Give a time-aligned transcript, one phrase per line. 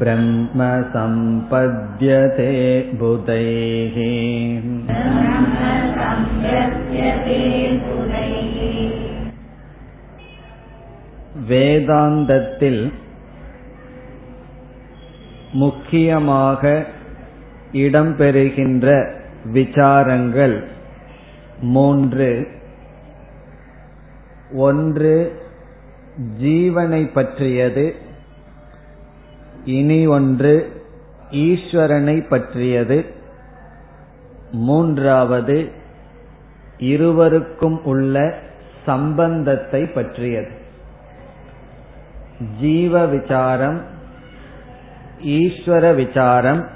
[0.00, 0.60] ब्रह्म
[0.92, 2.50] सम्पद्यते
[3.00, 3.96] बुधैः
[11.48, 12.82] வேதாந்தத்தில்
[15.52, 16.62] முக்கியமாக
[17.72, 18.88] இடம்பெறுகின்ற
[19.52, 20.56] விசாரங்கள்
[21.74, 22.30] மூன்று
[24.64, 25.14] ஒன்று
[26.40, 27.86] ஜீவனை பற்றியது
[29.65, 30.83] இனி ஒன்று
[31.31, 33.05] ஈஸ்வரனை பற்றியது.
[34.51, 35.71] மூன்றாவது
[36.77, 38.33] இருவருக்கும் உள்ள
[38.85, 40.49] சம்பந்தத்தை பற்றியது.
[42.59, 43.81] ஜீவ விசாரம்
[45.21, 46.67] ஈஸ்வர விசாரம்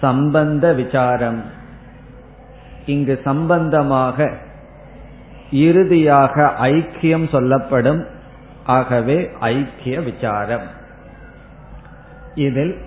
[0.00, 1.44] சம்பந்த விசாரம்.
[2.86, 4.32] இங்கு சம்பந்தமாக
[5.50, 8.06] இறுதியாக ஐக்கியம் சொல்லப்படும்.
[8.64, 10.80] ஆகவே ஐக்கிய விசாரம்.
[12.34, 12.78] இதில்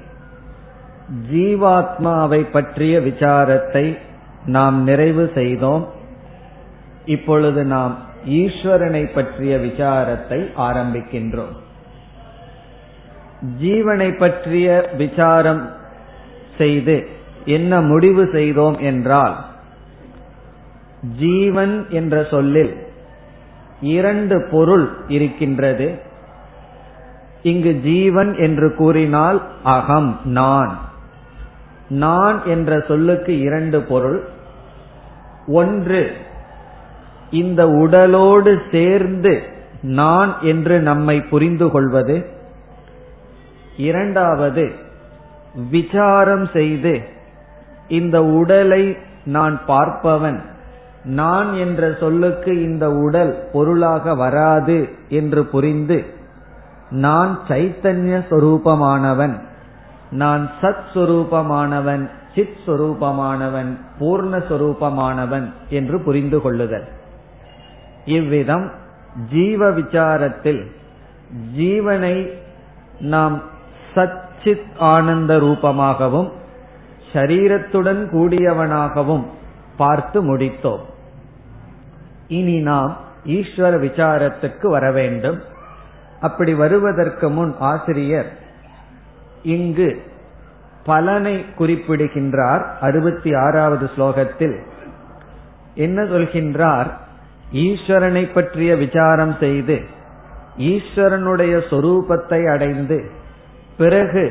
[1.31, 3.97] ஜீவாத்மாவை பற்றிய விசாரத்தை
[4.45, 5.87] நாம் நிறைவு செய்தோம்.
[7.05, 11.55] இப்பொழுது நாம் ஈஸ்வரனை பற்றிய விசாரத்தை ஆரம்பிக்கின்றோம்.
[13.61, 15.69] ஜீவனை பற்றிய விசாரம்
[16.57, 17.07] செய்து
[17.45, 19.45] என்ன முடிவு செய்தோம் என்றால்
[21.17, 22.73] ஜீவன் என்ற சொல்லில்
[23.81, 26.04] இரண்டு பொருள் இருக்கின்றது.
[27.45, 30.77] இங்கு ஜீவன் என்று கூறினால் அகம் நான்.
[31.89, 34.23] நான் என்ற சொல்லுக்கு இரண்டு பொருள்.
[35.47, 36.13] ஒன்று
[37.31, 39.41] இந்த உடலோடு சேர்ந்து
[39.81, 42.25] நான் என்று நம்மை புரிந்து கொள்வது.
[43.77, 44.71] இரண்டாவது
[45.69, 47.01] விசாரம் செய்து
[47.87, 50.41] இந்த உடலை நான் பார்ப்பவன்.
[51.03, 56.14] நான் என்ற சொல்லுக்கு இந்த உடல் பொருளாக வராது என்று புரிந்து
[56.95, 59.35] நான் சைத்தன்ய சொரூபமானவன்.
[60.11, 66.87] நான் சத் சுரூபமானவன் சித் சொரூபமானவன் பூர்ணஸ்வரூபமானவன் என்று புரிந்து கொள்ளுதல்.
[68.05, 68.71] இவ்விதம்
[69.31, 70.63] ஜீவ விசாரத்தில்
[71.57, 72.15] ஜீவனை
[72.99, 73.41] நாம்
[73.95, 76.29] சச்சித் ஆனந்த ரூபமாகவும்
[77.13, 79.25] சரீரத்துடன் கூடியவனாகவும்
[79.77, 80.83] பார்த்து முடித்தோம்.
[82.27, 85.39] இனி நாம் ஈஸ்வர விசாரத்துக்கு வர வேண்டும்.
[86.27, 88.29] அப்படி வருவதற்கு முன் ஆசிரியர்
[89.55, 89.89] இங்கு
[90.85, 92.63] பலனை குறிப்பிடுகின்றார்.
[92.81, 94.55] அறுபத்தி ஆறாவது ஸ்லோகத்தில்
[95.75, 96.89] என்ன சொல்கின்றார்?
[97.65, 99.77] ஈஸ்வரனை பற்றிய விசாரம் செய்து
[100.71, 102.99] ஈஸ்வரனுடைய சொரூபத்தை அடைந்து
[103.77, 104.23] பிறகு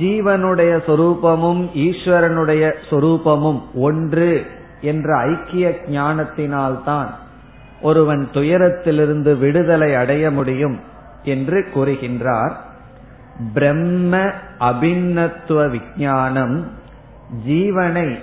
[0.00, 4.32] ஜீவனுடைய சொரூபமும் ஈஸ்வரனுடைய சொரூபமும் ஒன்று
[4.80, 7.10] என்ற ஐக்கிய ஞானத்தினால்தான்
[7.82, 10.78] ஒருவன் துயரத்திலிருந்து விடுதலை அடைய முடியும்.
[11.28, 12.52] என்று கூறுகின்றார்.
[13.54, 14.16] பிரம்ம
[14.60, 16.70] அபிநத்துவ விஞ்ஞானம்
[17.46, 18.18] ஜீவனை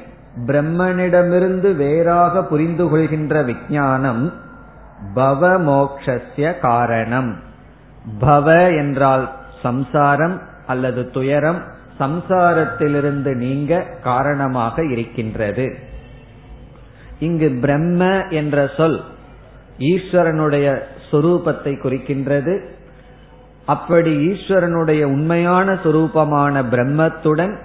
[0.47, 4.33] பிரம்மனிடமிருந்து வேறாக புரிந்து கொள்கின்ற விஞ்ஞானம்
[5.16, 7.35] பவ காரணம்.
[8.21, 11.61] பவ என்றால் சம்சாரம் அல்லது துயரம்
[11.99, 15.75] சம்சாரத்திலிருந்து நீங்க காரணமாக இருக்கின்றது.
[17.19, 19.03] இங்கு பிரம்ம என்ற சொல்
[19.79, 20.79] ஈஸ்வரனுடைய
[21.11, 22.53] சொரூபத்தை குறிக்கின்றது.
[23.66, 27.58] அப்படி ஈஸ்வரனுடைய உண்மையான சொரூபமான பிரம்மத்துடன்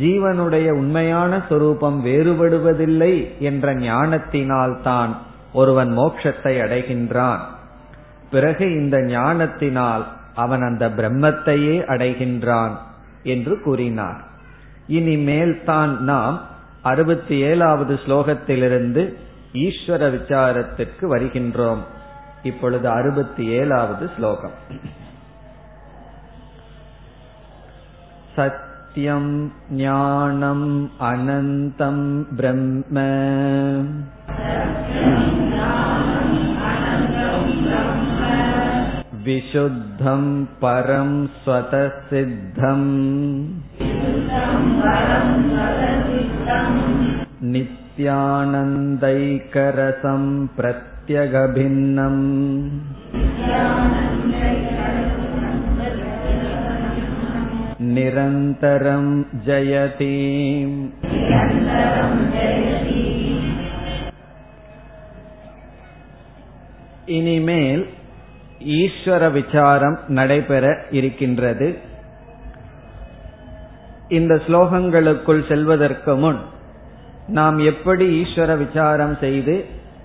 [0.00, 5.08] ஜீவனுடைய உண்மையான சொரூபம் வேறுபடுவதில்லை என்ற ஞானத்தினால்தான்
[5.52, 7.38] ஒருவன் மோட்சத்தை அடைகின்றான்.
[8.30, 12.72] பிறகு இந்த ஞானத்தினால் அவன் அந்த பிரம்மத்தையே அடைகின்றான்
[13.22, 14.20] என்று கூறினார்.
[14.86, 16.40] இனிமேல் தான் நாம்
[16.82, 19.14] அறுபத்தி ஏழாவது ஸ்லோகத்திலிருந்து
[19.52, 21.82] ஈஸ்வர விசாரத்திற்கு வருகின்றோம்.
[22.42, 24.52] இப்பொழுது அறுபத்தி ஏழாவது ஸ்லோகம்.
[28.99, 29.25] नित्यं
[29.77, 30.69] ज्ञानम्
[31.07, 31.97] अनन्तं
[32.37, 33.03] ब्रह्म
[39.25, 40.23] विशुद्धं
[40.63, 41.11] परं
[41.43, 42.87] स्वतः सिद्धम्
[47.53, 48.47] नित्यानन्दैकरसं
[50.57, 52.23] प्रत्यगभिन्नम्
[58.03, 59.05] निरन्तरं
[59.41, 60.15] जयति
[67.09, 67.83] இனிமேல்
[68.75, 71.67] ஈஸ்வர விசாரம் நடைபெற இருக்கின்றது
[74.09, 76.39] இந்த ஸ்லோகங்களுக்குள் செல்வதற்கு முன்
[77.29, 79.55] நாம் எப்படி ஈஸ்வர விசாரம் செய்து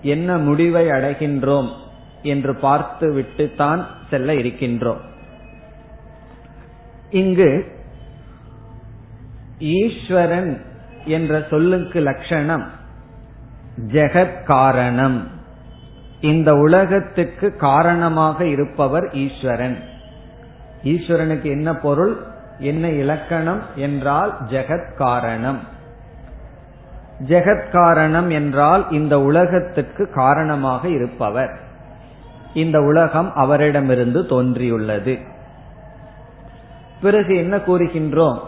[0.06, 1.70] என்ன முடிவை அடைகின்றோம்
[2.24, 5.02] என்று பார்த்து விட்டுத்தான் செல்ல இருக்கின்றோம்
[7.12, 7.48] இங்கு
[9.59, 10.61] ஈஸ்வரன்
[11.05, 12.69] என்ற சொல்லுக்கு லட்சணம்
[13.87, 15.27] ஜெகத் காரணம்.
[16.21, 19.83] இந்த உலகத்துக்கு காரணமாக இருப்பவர் ஈஸ்வரன்.
[20.83, 22.17] ஈஸ்வரனுக்கு என்ன பொருள்?
[22.59, 25.59] என்ன இலக்கணம் என்றால் ஜெகத் காரணம்.
[27.27, 31.59] ஜெகத் காரணம் என்றால் இந்த உலகத்துக்கு காரணமாக இருப்பவர்.
[32.53, 35.19] இந்த உலகம் அவரிடமிருந்து தோன்றியுள்ளது.
[37.01, 38.39] பிறகு என்ன கூறுகின்றோம்?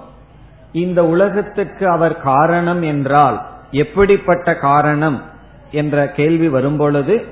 [0.72, 3.42] இந்த உலகத்துக்கு அவர் காரணம் என்றால்
[3.72, 5.22] எப்படிப்பட்ட காரணம்
[5.72, 7.26] என்ற கேள்வி வரும்பொழுது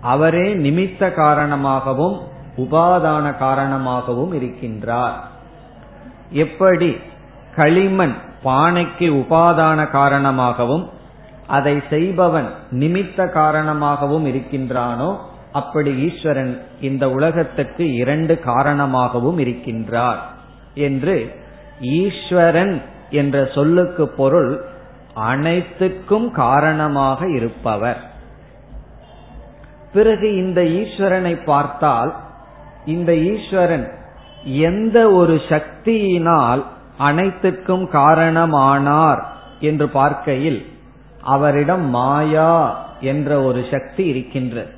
[0.00, 2.20] அவரே நிமித்த காரணமாகவும்
[2.56, 5.12] உபாதான காரணமாகவும் இருக்கின்றார்.
[6.30, 6.96] எப்படி
[7.56, 10.88] களிமண் பானைக்கு உபாதான காரணமாகவும்
[11.46, 15.16] அதை செய்பவன் நிமித்த காரணமாகவும் இருக்கின்றானோ
[15.52, 20.18] அப்படி ஈஸ்வரன் இந்த உலகத்துக்கு இரண்டு காரணமாகவும் இருக்கின்றார்
[20.74, 21.42] என்று
[21.92, 24.52] ஈஸ்வரன் என்ற சொல்லுக்கு பொருள்
[25.14, 28.00] அனைத்துக்கும் காரணமாக இருப்பவர்.
[29.92, 32.14] பிறகு இந்த ஈஸ்வரனை பார்த்தால்
[32.84, 33.86] இந்த ஈஸ்வரன்
[34.44, 36.62] எந்த ஒரு சக்தியினால்
[36.98, 39.22] அனைத்துக்கும் காரணமானார்
[39.60, 40.66] என்று பார்க்கையில்
[41.22, 44.72] அவரிடம் மாயா என்ற ஒரு சக்தி இருக்கின்றது.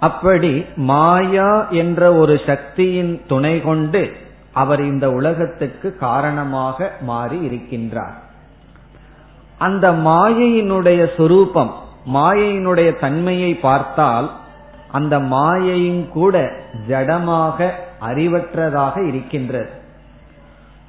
[0.00, 4.02] அப்படி மாயா என்ற ஒரு சக்தியின் துணை கொண்டு
[4.52, 8.16] அவர் இந்த உலகத்துக்கு காரணமாக மாறி இருக்கின்றார்.
[9.58, 11.72] அந்த மாயையினுடைய சொரூபம்
[12.06, 14.30] மாயையினுடைய தன்மையை பார்த்தால்
[14.92, 16.52] அந்த மாயையும் கூட
[16.88, 17.70] ஜடமாக
[18.00, 19.70] அறிவற்றதாக இருக்கின்றது.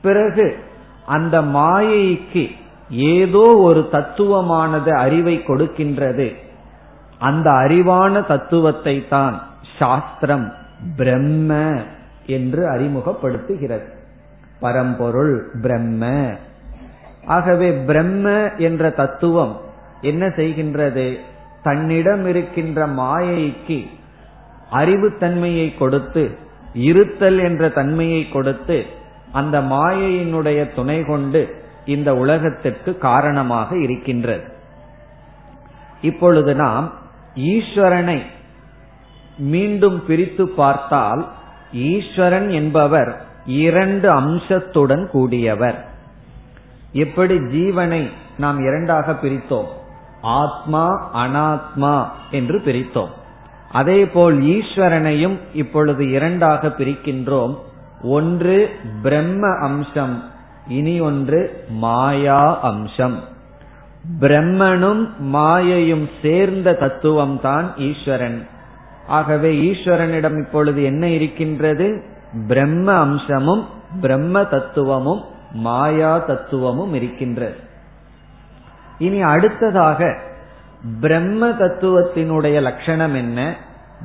[0.01, 0.57] பிறகு
[1.05, 2.55] அந்த மாயைக்கு
[2.89, 6.35] ஏதோ ஒரு தத்துவமானது அறிவை கொடுக்கின்றது.
[7.19, 9.41] அந்த அறிவான தத்துவத்தை தான்
[9.77, 10.53] சாஸ்திரம்
[10.95, 11.73] பிரம்ம
[12.25, 13.89] என்று அறிமுகப்படுத்துகிறது.
[14.59, 16.31] பரம்பொருள் பிரம்ம.
[17.25, 19.61] ஆகவே பிரம்ம என்ற தத்துவம்
[20.01, 21.19] என்ன செய்கின்றது?
[21.63, 23.87] தன்னிடம் இருக்கின்ற மாயைக்கு
[24.71, 26.37] அறிவுத்தன்மையை கொடுத்து
[26.73, 28.85] இருத்தல் என்ற தன்மையை கொடுத்து
[29.31, 34.43] அந்த மாயையினுடைய துணை கொண்டு இந்த உலகத்திற்கு காரணமாக இருக்கின்றது.
[36.01, 36.93] இப்பொழுது நாம்
[37.35, 38.21] ஈஸ்வரனை
[39.37, 41.31] மீண்டும் பிரித்து பார்த்தால்
[41.73, 45.75] ஈஸ்வரன் என்பவர் இரண்டு அம்சத்துடன் கூடியவர்.
[46.91, 49.67] எப்படி ஜீவனை நாம் இரண்டாக பிரித்தோம்?
[50.21, 53.09] ஆத்மா அனாத்மா என்று பிரித்தோம்.
[53.71, 57.55] அதேபோல் ஈஸ்வரனையும் இப்பொழுது இரண்டாக பிரிக்கின்றோம்.
[58.03, 60.23] ஒன்று பிரம்ம அம்சம்
[60.67, 63.23] இனி ஒன்று மாயா அம்சம்.
[64.19, 68.47] பிரம்மனும் மாயையும் சேர்ந்த தத்துவம் தான் ஈஸ்வரன்.
[69.17, 71.87] ஆகவே ஈஸ்வரனிடம் இப்பொழுது என்ன இருக்கின்றது?
[72.47, 73.63] பிரம்ம அம்சமும்
[74.01, 75.21] பிரம்ம தத்துவமும்
[75.65, 77.57] மாயா தத்துவமும் இருக்கின்றது.
[78.97, 79.99] இனி அடுத்ததாக
[81.01, 83.39] பிரம்ம தத்துவத்தினுடைய லட்சணம் என்ன?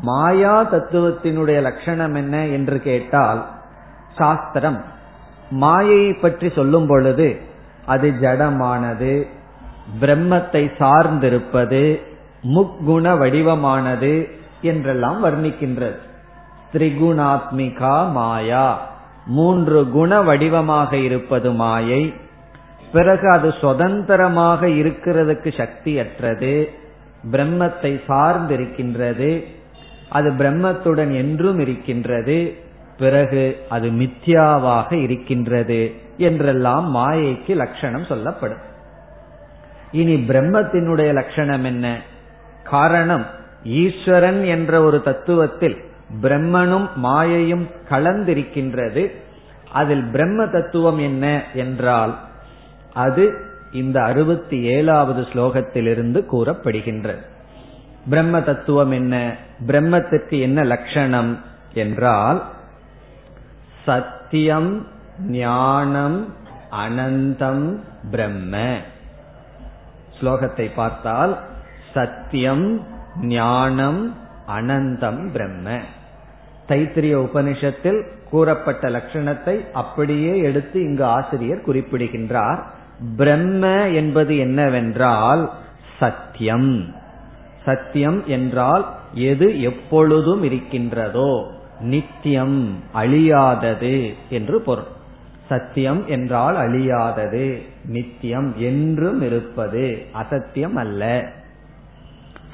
[0.03, 3.41] மாயா தத்துவத்தினுடைய லட்சணம் என்ன என்று கேட்டால்
[4.19, 4.79] சாஸ்திரம்
[5.61, 7.29] மாயையை பற்றி சொல்லும் பொழுது
[7.87, 9.13] அது ஜடமானது
[10.01, 11.83] பிரம்மத்தை சார்ந்திருப்பது
[12.55, 14.13] முக்குண வடிவமானது
[14.61, 15.97] என்றெல்லாம் வர்ணிக்கின்றது.
[16.73, 18.95] திரிகுணாத்மிகா மாயா.
[19.27, 22.15] மூன்று குண வடிவமாக இருப்பது மாயை.
[22.93, 26.65] பிறகு அது சுதந்திரமாக இருக்கிறதுக்கு சக்தியற்றது.
[27.31, 29.45] பிரம்மத்தை சார்ந்திருக்கின்றது.
[30.09, 32.57] அது பிரம்மத்துடன் என்றும் இருக்கின்றது.
[32.99, 38.75] பிறகு அது மித்யாவாக இருக்கின்றது என்றெல்லாம் மாயைக்கு லட்சணம் சொல்லப்படும்.
[39.93, 42.01] இனி பிரம்மத்தினுடைய லட்சணம் என்ன?
[42.65, 43.27] காரணம்.
[43.67, 45.85] ஈஸ்வரன் என்ற ஒரு தத்துவத்தில்
[46.23, 49.11] பிரம்மனும் மாயையும் கலந்திருக்கின்றது.
[49.73, 52.19] அதில் பிரம்ம தத்துவம் என்ன என்றால்
[52.93, 53.35] அது
[53.73, 57.23] இந்த அறுபத்தி ஏழாவது ஸ்லோகத்திலிருந்து கூறப்படுகின்றது.
[58.09, 59.37] பிரம்ம தத்துவம் என்ன?
[59.67, 61.39] பிரம்மத்திற்கு என்ன லட்சணம்
[61.75, 62.45] என்றால்
[63.85, 64.87] சத்தியம்
[65.29, 66.35] ஞானம்
[66.89, 67.79] அனந்தம்
[68.11, 68.77] பிரம்ம.
[70.21, 71.39] ஸ்லோகத்தை பார்த்தால்
[71.95, 74.15] சத்தியம் ஞானம்
[74.49, 75.79] அனந்தம் பிரம்ம.
[76.69, 82.67] தைத்திரிய உபனிஷத்தில் கூறப்பட்ட லட்சணத்தை அப்படியே எடுத்து இங்கு ஆசிரியர் குறிப்பிடுகின்றார்.
[83.17, 85.53] பிரம்ம என்பது என்னவென்றால்
[85.99, 86.95] சத்தியம்.
[87.65, 94.87] சத்தியம் என்றால் எது எப்பொழுதும் இருக்கின்றதோ நித்தியம் அழியாதது என்று பொருள்.
[95.49, 101.33] சத்தியம் என்றால் அழியாதது நித்தியம் என்றும் இருப்பது அசத்தியம் அல்ல.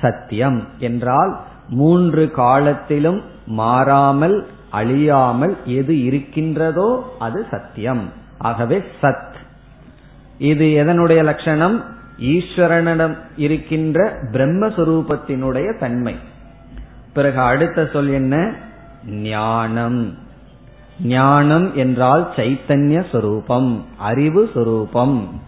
[0.03, 8.13] சத்தியம் என்றால் மூன்று காலத்திலும் மாறாமல் அழியாமல் எது இருக்கின்றதோ அது சத்தியம்.
[8.39, 9.35] ஆகவே சத்.
[10.39, 11.85] இது எதனுடைய லட்சணம்?
[12.19, 16.17] ஈஸ்வரனிடம் இருக்கின்ற பிரம்மஸ்வரூபத்தினுடைய தன்மை.
[17.13, 18.55] பிறகு அடுத்த சொல் என்ன?
[19.07, 20.19] ஞானம்.
[21.03, 25.41] ஞானம் என்றால் சைத்தன்ய சொரூபம் அறிவு சொரூபம்.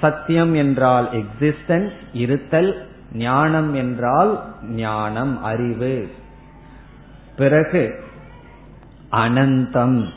[0.00, 6.08] சத்தியம் என்றால் எக்ஸிஸ்டன்ஸ் இருத்தல் ஞானம் என்றால் ஞானம் அறிவு.
[7.36, 8.04] பிறகு
[9.12, 10.08] அனந்தம்.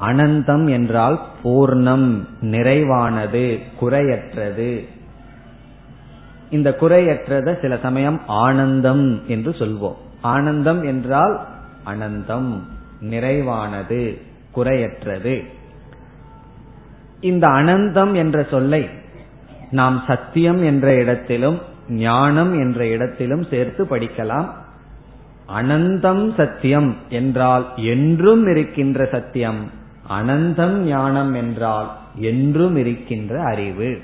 [0.00, 4.86] அனந்தம் என்றால் பூர்ணம் நிறைவானது குறையற்றது.
[6.50, 9.94] இந்த குறையற்றத சில சமயம் ஆனந்தம் என்று சொல்வோம்.
[10.20, 11.46] ஆனந்தம் என்றால்
[11.86, 12.60] அனந்தம்
[13.00, 14.20] நிறைவானது
[14.56, 15.44] குறையற்றது.
[17.20, 18.88] இந்த அனந்தம் என்ற சொல்லை
[19.70, 24.48] நாம் சத்தியம் என்ற இடத்திலும் ஞானம் என்ற இடத்திலும் சேர்த்து படிக்கலாம்.
[25.48, 29.60] அனந்தம் சத்தியம் என்றால் என்றும் இருக்கின்ற சத்தியம்.
[30.08, 34.00] அனந்தம் ஞானம் என்றால் என்றும் இருக்கின்ற அறிவு.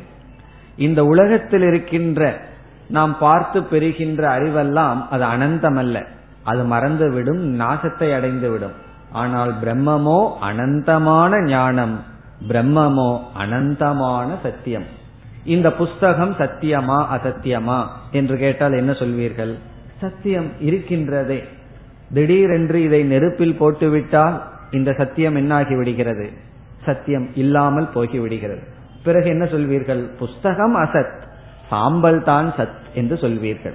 [0.77, 2.49] இந்த உலகத்தில் இருக்கின்ற
[2.89, 6.07] நாம் பார்த்து பெறுகின்ற அறிவெல்லாம் அது அனந்தம் அல்ல
[6.45, 8.77] அது மறந்துவிடும் நாசத்தை அடைந்துவிடும்.
[9.13, 12.01] ஆனால் பிரம்மமோ அனந்தமான ஞானம்
[12.49, 14.87] பிரம்மமோ அனந்தமான சத்தியம்.
[15.45, 17.87] இந்த புஸ்தகம் சத்தியமா அசத்தியமா?
[18.13, 19.55] என்று கேட்டால் என்ன சொல்வீர்கள்?
[20.01, 20.47] சத்தியம்.
[20.61, 21.45] இருக்கின்றதே.
[22.15, 26.31] திடீரென்று இதை நெருப்பில் போட்டுவிட்டால் இந்த சத்தியம் என்னாகி விடுகிறது
[26.85, 28.63] சத்தியம் இல்லாமல் போகிவிடுகிறது.
[29.05, 30.17] பிறகு என்ன சொல்வீர்கள்?
[30.17, 31.21] புஸ்தகம் அசத்.
[31.69, 33.75] சாம்பல் தான் சத் என்று சொல்வீர்கள்.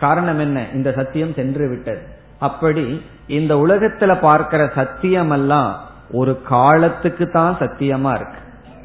[0.00, 0.66] காரணம் என்ன?
[0.74, 2.02] இந்த சத்தியம் சென்று விட்டது
[2.38, 8.38] அப்படி இந்த உலகத்துல பார்க்கிற சத்தியம் எல்லாம் ஒரு காலத்துக்கு தான் சத்தியமா இருக்கு.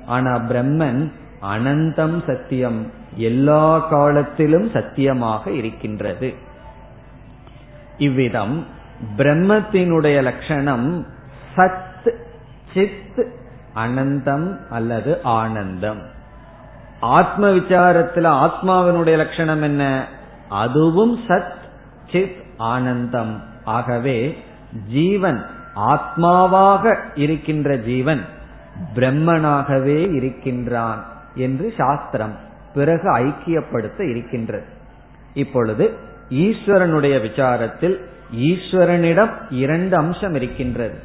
[0.05, 6.33] ஆனா பிரம்மன் அனந்தம் சத்தியம் எல்லா காலத்திலும் சத்தியமாக இருக்கின்றது.
[7.97, 8.65] இவ்விதம்
[9.17, 11.07] பிரம்மத்தினுடைய லட்சணம்
[11.55, 12.15] சத்
[12.73, 13.25] சித்
[13.75, 16.01] அனந்தம் அல்லது ஆனந்தம்.
[16.99, 20.07] ஆத்ம விசாரத்தில் ஆத்மாவினுடைய லட்சணம் என்ன?
[20.49, 21.51] அதுவும் சத்
[22.11, 23.43] சித் ஆனந்தம்.
[23.65, 24.43] ஆகவே
[24.87, 25.45] ஜீவன்
[25.75, 28.25] ஆத்மாவாக இருக்கின்ற ஜீவன்
[28.95, 31.10] பிரம்மனாகவே இருக்கின்றான்.
[31.35, 32.35] என்று சாஸ்திரம்
[32.73, 34.65] பிறகு ஐக்கியப்படுத்த இருக்கின்றது.
[35.33, 35.93] இப்பொழுது
[36.29, 37.97] ஈஸ்வரனுடைய விசாரத்தில்
[38.35, 40.97] ஈஸ்வரனிடம் இரண்டு அம்சம் இருக்கின்றது.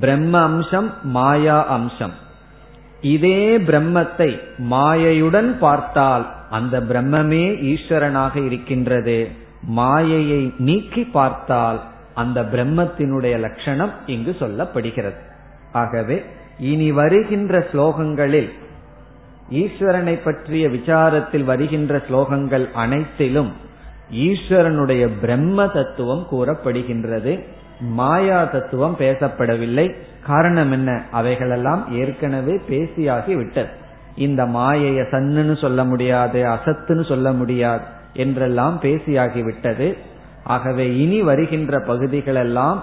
[0.00, 2.12] பிரம்ம அம்சம் மாயா அம்சம்.
[3.00, 4.40] இதே பிரம்மத்தை
[4.70, 9.28] மாயையுடன் பார்த்தால் அந்த பிரம்மமே ஈஸ்வரனாக இருக்கின்றது.
[9.62, 11.80] மாயையை நீக்கி பார்த்தால்
[12.14, 15.16] அந்த பிரம்மத்தினுடைய லட்சணம் இங்கு சொல்லப்படுகிறது.
[15.72, 16.24] ஆகவே
[16.58, 18.52] இனி வருகின்ற ஸ்லோகங்களில்
[19.50, 23.52] ஈஸ்வரனை பற்றிய விசாரத்தில் வருகின்ற ஸ்லோகங்கள் அனைத்திலும்
[24.12, 27.44] ஈஸ்வரனுடைய பிரம்ம தத்துவம் கூறப்படுகின்றது.
[27.80, 29.94] மாயா தத்துவம் பேசப்படவில்லை.
[30.24, 31.02] காரணம் என்ன?
[31.10, 33.68] அவைகளெல்லாம் ஏற்கனவே பேசியாகி விட்டது.
[34.16, 39.96] இந்த மாயைய சன்னுன்னு சொல்ல முடியாது அசத்துன்னு சொல்ல முடியாது என்றெல்லாம் பேசியாகிவிட்டது
[40.44, 42.78] ஆகவே இனி வருகின்ற பகுதிகளெல்லாம்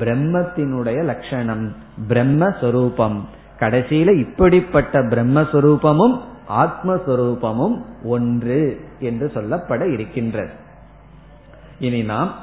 [0.00, 1.76] பிரம்மத்தினுடைய லட்சணம்
[2.08, 3.20] பிரம்மஸ்வரூபம்
[3.60, 6.20] கடைசியில இப்படிப்பட்ட பிரம்மஸ்வரூபமும்
[6.58, 10.50] ஆத்மஸ்வரூபமும் ஒன்று என்று சொல்லப்பட இருக்கின்றது.
[11.78, 12.34] இனி நாம்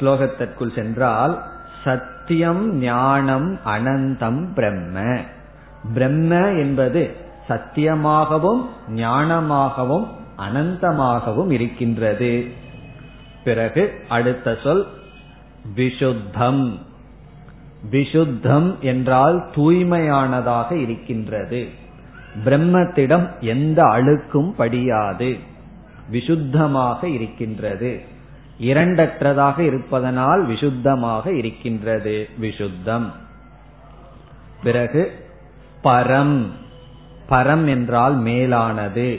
[0.00, 1.42] ஸ்லோகத்திற்குள் சென்றால்
[1.84, 5.20] சத்தியம் ஞானம் அனந்தம் பிரம்ம.
[5.94, 7.16] பிரம்ம என்பது
[7.48, 10.06] சத்தியமாகவும் ஞானமாகவும்
[10.38, 12.44] அனந்தமாகவும் இருக்கின்றது.
[13.44, 14.86] பிறகு அடுத்த சொல்
[15.76, 16.78] விஷுத்தம்
[17.90, 21.68] விஷுத்தம் என்றால் தூய்மையானதாக இருக்கின்றது.
[22.44, 25.36] பிரம்மத்திடம் எந்த அழுக்கும் படியாது.
[26.12, 28.00] விசுத்தமாக இருக்கின்றது.
[28.60, 32.28] இரண்டற்றதாக இருப்பதனால் விஷுத்தமாக இருக்கின்றது.
[32.40, 33.10] விசுத்தம்.
[34.62, 35.24] பிறகு
[35.84, 36.46] பரம்.
[37.28, 39.18] பரம் என்றால் மேலானது.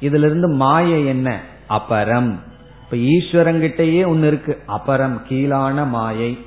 [0.00, 1.40] இதிலிருந்து மாயை என்ன?
[1.68, 2.34] அபரம்.
[2.84, 4.62] இப்ப ஈஸ்வரங்கிட்டயே ஒன்னு இருக்கு.
[4.68, 6.38] அபரம் கீழான மாயை.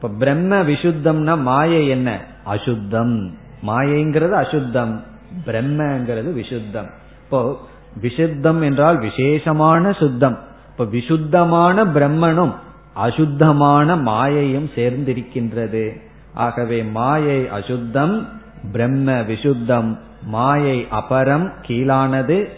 [0.00, 2.20] இப்ப பிரம்ம விசுத்தம்னா மாயை என்ன?
[2.44, 3.36] அசுத்தம்.
[3.66, 5.02] மாயைங்கிறது அசுத்தம்.
[5.46, 6.90] பிரம்மங்கிறது விசுத்தம்.
[7.24, 7.58] இப்போ
[8.02, 10.38] விசுத்தம் என்றால் விசேஷமான சுத்தம்.
[10.70, 12.54] இப்ப விசுத்தமான பிரம்மனும்
[12.94, 16.00] அசுத்தமான மாயையும் சேர்ந்திருக்கின்றது.
[16.34, 18.28] ஆகவே மாயை அசுத்தம்
[18.72, 19.98] பிரம்ம விசுத்தம்.
[20.22, 22.48] மாயை அபரம் கீழானது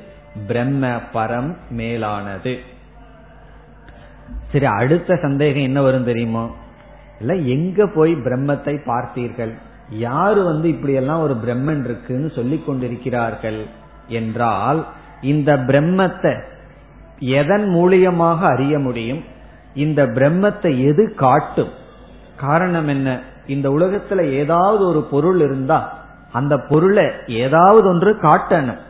[0.46, 2.58] பிரம்ம பரம் மேலானது.
[4.52, 6.54] சரி அடுத்த சந்தேகம் என்ன வரும் தெரியுமோ?
[7.20, 9.52] இல்ல எங்க போய் பிரம்மத்தை பார்த்தீர்கள்?
[9.90, 13.66] யாரு வந்து இப்படி எல்லாம் ஒரு பிரம்மன் இருக்குன்னு சொல்லிக் கொண்டிருக்கிறார்கள்
[14.08, 14.86] என்றால்
[15.20, 16.40] இந்த பிரம்மத்தை
[17.18, 19.22] எதன் மூலியமாக அறிய முடியும்?
[19.74, 21.72] இந்த பிரம்மத்தை எது காட்டும்?
[22.36, 23.20] காரணம் என்ன?
[23.46, 25.98] இந்த உலகத்துல ஏதாவது ஒரு பொருள் இருந்தா
[26.32, 28.80] அந்த பொருளை ஏதாவது ஒன்று காட்டணும்.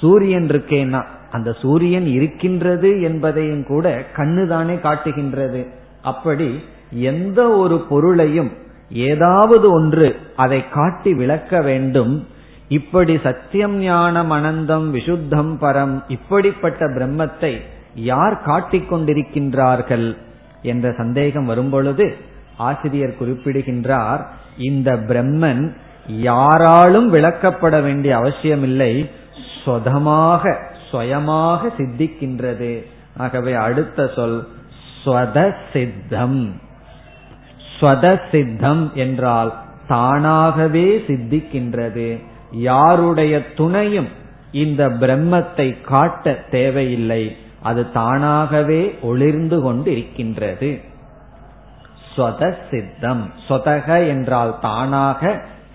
[0.00, 5.66] சூரியன் இருக்கேன்னா அந்த சூரியன் இருக்கின்றது என்பதையும் கூட கண்ணுதானே காட்டுகின்றது.
[6.02, 8.52] அப்படி எந்த ஒரு பொருளையும்
[8.90, 12.26] ஏதாவது ஒன்று அதை காட்டி விளக்க வேண்டும்.
[12.68, 17.60] இப்படி சத்தியம் ஞானம் அனந்தம் விசுத்தம் பரம் இப்படிப்பட்ட பிரம்மத்தை
[17.94, 20.16] யார் காட்டிக்கொண்டிருக்கின்றார்கள்
[20.62, 22.16] என்ற சந்தேகம் வரும்பொழுது
[22.56, 25.72] ஆசிரியர் குறிப்பிடுகின்றார் இந்த பிரம்மன்
[26.06, 29.10] யாராலும் விளக்கப்பட வேண்டிய அவசியமில்லை
[29.64, 32.84] சொதமாக சுயமாக சித்திக்கின்றது.
[33.16, 34.48] ஆகவே அடுத்த சொல்
[35.04, 36.60] ஸ்வத சித்தம்
[37.82, 39.52] ஸ்வத சித்தம் என்றால்
[39.88, 42.08] தானாகவே சித்திக்கின்றது.
[42.50, 44.08] யாருடைய துணையும்
[44.52, 47.36] இந்த பிரம்மத்தை காட்ட தேவையில்லை.
[47.62, 50.70] அது தானாகவே ஒளிர்ந்து கொண்டு இருக்கின்றது
[52.16, 55.32] ஸ்வத சித்தம் ஸ்வதக என்றால் தானாக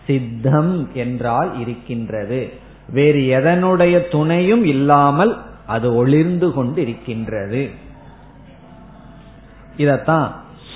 [0.08, 2.42] சித்தம் என்றால் இருக்கின்றது.
[2.90, 7.70] வேறு எதனுடைய துணையும் இல்லாமல் அது ஒளிர்ந்து கொண்டு இருக்கின்றது
[9.78, 10.28] இதத்தான்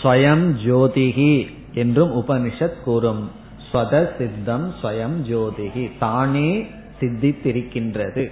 [0.04, 3.32] ஸ்வயம் ஜோதிகி என்றும் உபனிஷத் கூறும்.
[3.72, 6.68] ஸ்வத சித்தம் ஸ்வயம் ஜோதிகி தானே
[7.00, 8.32] சித்தித்திருக்கின்றது.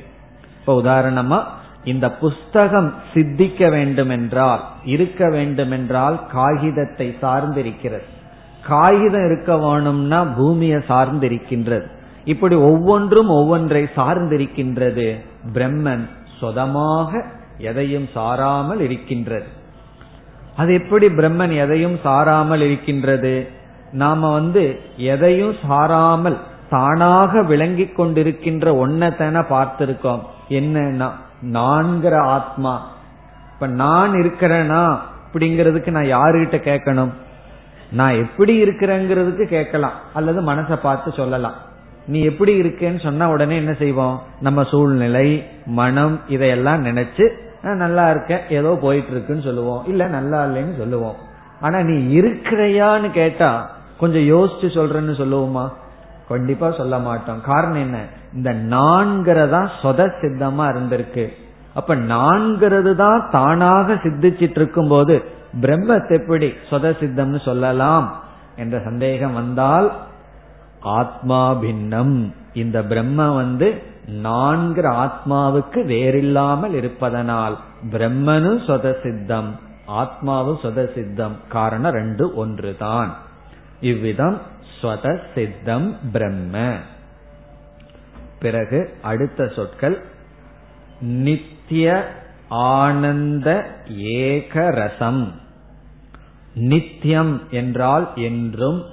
[0.59, 1.43] இப்ப உதாரணமா
[1.83, 8.07] இந்த புஸ்தகம் சித்திக்க வேண்டுமென்றால் இருக்க வேண்டுமென்றால் காகிதத்தை சார்ந்திருக்கிறது.
[8.67, 11.85] காகிதம் இருக்க வேணும்னா பூமியை சார்ந்திருக்கின்றது.
[12.25, 15.19] இப்படி ஒவ்வொன்றும் ஒவ்வொன்றை சார்ந்திருக்கின்றது.
[15.53, 17.25] பிரம்மன் சொதமாக
[17.57, 19.57] எதையும் சாராமல் இருக்கின்றது.
[20.59, 23.47] அது எப்படி பிரம்மன் எதையும் சாராமல் இருக்கின்றது?
[23.91, 26.37] நாம வந்து எதையும் சாராமல்
[26.69, 30.21] தானாக விளங்கி கொண்டிருக்கின்ற ஒன்னத்தன பார்த்திருக்கோம்.
[30.49, 31.09] என்னன்னா
[31.53, 32.91] நான்கிற ஆத்மா.
[33.53, 37.13] இப்ப நான் இருக்கிறேனா அப்படிங்கிறதுக்கு நான் யாருகிட்ட கேட்கணும்?
[37.91, 39.97] நான் எப்படி இருக்கிறேங்கிறதுக்கு கேட்கலாம்.
[40.13, 41.57] அல்லது மனசை பார்த்து சொல்லலாம்.
[42.07, 44.21] நீ எப்படி இருக்கேன்னு சொன்ன உடனே என்ன செய்வோம்?
[44.41, 47.25] நம்ம சூழ்நிலை மனம் இதையெல்லாம் நினைச்சு
[47.63, 49.83] நல்லா இருக்கேன் ஏதோ போயிட்டு இருக்குன்னு சொல்லுவோம்.
[49.85, 51.15] இல்ல நல்லா இல்லைன்னு சொல்லுவோம்.
[51.61, 55.71] ஆனா நீ இருக்கிறையான்னு கேட்டா கொஞ்சம் யோசிச்சு சொல்றேன்னு சொல்லுவோமா?
[56.27, 57.41] கண்டிப்பா சொல்ல மாட்டோம்.
[57.41, 57.97] காரணம் என்ன?
[58.33, 61.33] இந்த நான்கிறதா சொத சித்தமா இருந்திருக்கு.
[61.73, 65.23] அப்ப நான்கிறது தான் தானாக சித்திச்சிட்டு இருக்கும் போது
[65.61, 68.21] பிரம்மத்தை எப்படி சொத சித்தம்னு சொல்லலாம்
[68.55, 69.91] என்ற சந்தேகம் வந்தால்
[70.81, 72.33] ஆத்மா பின்னம்.
[72.53, 77.57] இந்த பிரம்ம வந்து நான்கிற ஆத்மாவுக்கு வேறில்லாமல் இருப்பதனால்
[77.91, 83.15] பிரம்மனும் சொத சித்தம் ஆத்மாவும் சொத சித்தம் காரணம் ரெண்டு ஒன்றுதான்.
[83.79, 84.41] இவ்விதம்
[84.81, 86.75] ஸ்வத சித்தம் பிரம்ம.
[88.39, 90.01] பிறகு அடுத்த சொற்கள்
[90.99, 92.15] நித்திய
[92.49, 95.31] ஆனந்த ஏகரசம்.
[96.55, 98.85] நித்தியம் என்றால் என்றும்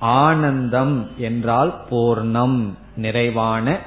[0.00, 2.74] ஆனந்தம் என்றால் பூர்ணம்.
[2.96, 3.78] நிறைவான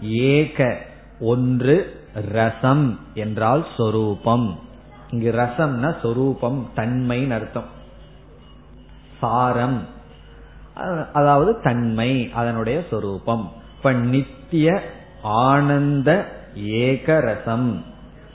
[0.00, 0.76] ஏக
[1.20, 4.58] ஒன்று ரசம் என்றால் சொரூபம்.
[5.10, 7.68] இங்கு ரசம்னா சொரூபம் தன்மைன்னு அர்த்தம்.
[9.20, 9.78] சாரம்
[11.12, 13.52] அதாவது தன்மை அதனுடைய சொரூபம்.
[13.76, 14.82] இப்ப நித்திய
[15.22, 16.10] ஆனந்த
[16.56, 17.84] ஏகரசம்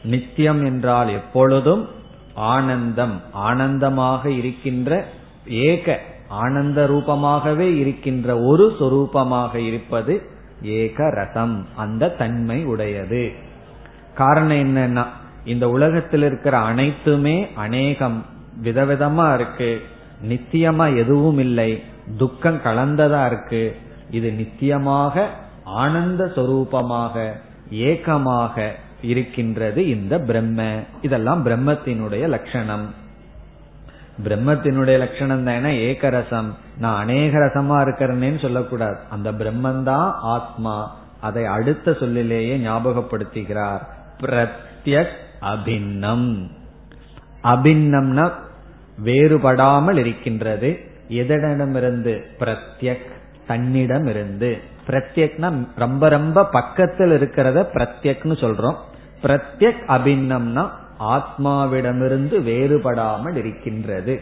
[0.04, 1.88] நித்தியம் என்றால் எப்பொழுதும்
[2.36, 5.06] ஆனந்தம் ஆனந்தமாக இருக்கின்ற
[5.48, 13.32] ஏக ஆனந்த ரூபமாகவே இருக்கின்ற ஒரு சொரூபமாக இருப்பது ஏக ரசம் அந்த தன்மை உடையது.
[14.14, 15.06] காரணம் என்னன்னா
[15.46, 18.26] இந்த உலகத்தில் இருக்கிற அனைத்துமே அநேகம்
[18.64, 19.82] விதவிதமா இருக்கு.
[20.30, 21.84] நித்தியமா எதுவும் இல்லை.
[22.18, 23.76] துக்கம் கலந்ததா இருக்கு.
[24.12, 25.28] இது நித்தியமாக
[25.64, 27.32] ஆனந்த சொரூபமாக
[27.72, 30.80] ஏக்கமாக இருக்கின்றது இந்த பிரம்ம.
[31.02, 32.94] இதெல்லாம் பிரம்மத்தினுடைய லட்சணம்.
[34.24, 36.56] பிரம்மத்தினுடைய லட்சணம் தானே ஏகரசம்.
[36.78, 38.98] நான் அநேக ரசமா இருக்கிறேன்னு சொல்லக்கூடாது.
[39.10, 40.96] அந்த பிரம்மந்தான் ஆத்மா.
[41.22, 43.80] அதை அடுத்த சொல்லிலேயே ஞாபகப்படுத்துகிறார்.
[44.20, 46.52] பிரத்யக் அபின்னம்.
[47.44, 48.32] அபின்னம்னா
[49.04, 50.80] வேறுபடாமல் இருக்கின்றது.
[51.10, 52.22] எதனிடமிருந்து?
[52.40, 53.12] பிரத்யக்
[53.48, 54.58] தன்னிடமிருந்து.
[54.88, 58.76] பிரத்யக்னா ரொம்ப ரொம்ப பக்கத்தில் இருக்கிறத பிரத்யக்னு சொல்றோம்.
[59.24, 64.22] பிரத்யக் அபின்னம்னா ஆத்மாவிடமிருந்து வேறுபடாமல் இருக்கின்றது.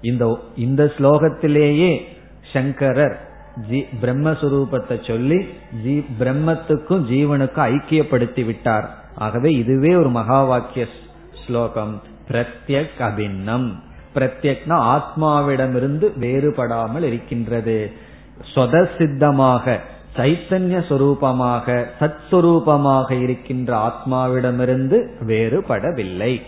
[0.00, 2.00] இந்த இந்த ஸ்லோகத்திலேயே
[2.52, 3.28] சங்கரர்
[3.70, 5.48] ஜீ பிரம்மஸ்வரூபத்தை சொல்லி
[5.84, 8.94] ஜீ பிரம்மத்துக்கும் ஜீவனுக்கும் ஐக்கியப்படுத்தி விட்டார்.
[9.14, 10.86] ஆகவே இதுவே ஒரு மகா வாக்கிய
[11.46, 12.02] ஸ்லோகம்.
[12.28, 13.82] பிரத்யக் அபின்னம்
[14.14, 17.92] பிரத்யக்னா ஆத்மாவிடமிருந்து வேறுபடாமல் இருக்கின்றது.
[18.54, 19.78] சொதசித்தமாக
[20.16, 26.42] சைத்தன்ய சொரூபமாக சத் சுரூபமாக இருக்கின்ற ஆத்மாவிடமிருந்து வேறுபடவில்லை.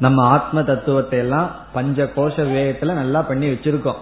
[0.00, 4.00] நம்ம ஆத்ம தத்துவத்தை எல்லாம் பஞ்ச கோஷ விவேகத்துல நல்லா பண்ணி வச்சிருக்கோம்.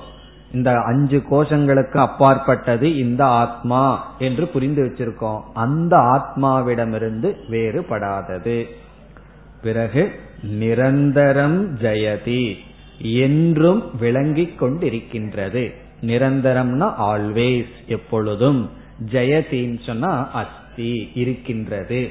[0.52, 5.40] இந்த அஞ்சு கோஷங்களுக்கு அப்பாற்பட்டது இந்த ஆத்மா என்று புரிந்து வச்சிருக்கோம்.
[5.54, 8.64] அந்த ஆத்மாவிடமிருந்து வேறுபடாதது.
[9.62, 12.56] பிறகு நிரந்தரம் ஜெயதி
[13.00, 15.74] என்றும் விளங்கிக் கொண்டிருக்கின்றது.
[16.02, 18.70] நிரந்தரம்னா ஆல்வேஸ் எப்பொழுதும்.
[19.10, 22.08] ஜெயதின்னு சொன்னா அஸ்தி இருக்கின்றது.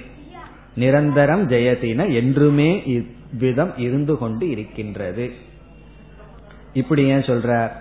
[0.76, 2.84] நிரந்தரம் ஜெயதின என்றுமே
[3.32, 5.32] விதம் இருந்து கொண்டு இருக்கின்றது.
[6.74, 7.72] இப்படி ஏன் சொல்ற?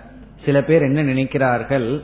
[0.45, 2.01] சில பேர் என்ன நினைக்கிறார்கள்?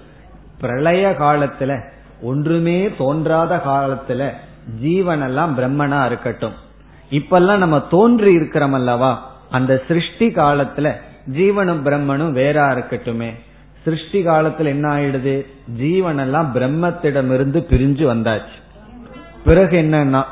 [0.60, 1.82] பிரளய காலத்துல
[2.22, 4.32] ஒன்றுமே தோன்றாத காலத்துல
[4.80, 6.54] ஜீவன் எல்லாம் பிரம்மனா இருக்கட்டும்.
[7.12, 9.32] இப்பெல்லாம் நம்ம தோன்றி இருக்கிறோம் அல்லவா?
[9.50, 10.96] அந்த சிருஷ்டி காலத்துல
[11.32, 13.34] ஜீவனும் பிரம்மனும் வேறா இருக்கட்டுமே.
[13.84, 15.46] சிருஷ்டி காலத்துல என்ன ஆயிடுது?
[15.78, 18.62] ஜீவன் எல்லாம் பிரம்மத்திடமிருந்து பிரிஞ்சு வந்தாச்சு.
[19.46, 20.24] பிறகு என்னன்னா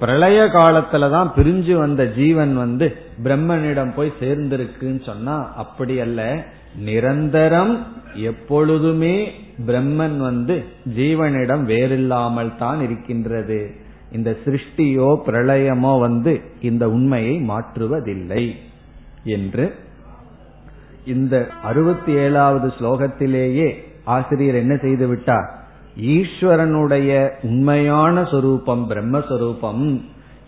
[0.00, 6.44] பிரளய காலத்துலதான் பிரிஞ்சு வந்த ஜீவன் வந்து பிரம்மனிடம் போய் சேர்ந்திருக்குன்னு சொன்னா அப்படி அல்ல.
[6.76, 9.30] நிரந்தரம் எப்பொழுதுமே
[9.66, 10.64] பிரம்மன் வந்து
[10.96, 13.70] ஜீவனிடம் வேறில்லாமல் தான் இருக்கின்றது.
[14.12, 18.54] இந்த சிருஷ்டியோ பிரளயமோ வந்து இந்த உண்மையை மாற்றுவதில்லை
[19.24, 19.74] என்று
[21.04, 25.57] இந்த அறுபத்தி ஏழாவது ஸ்லோகத்திலேயே ஆசிரியர் என்ன செய்து விட்டார்?
[25.98, 30.00] ஈஸ்வரனுடைய உண்மையான சொரூபம் பிரம்மஸ்வரூபம்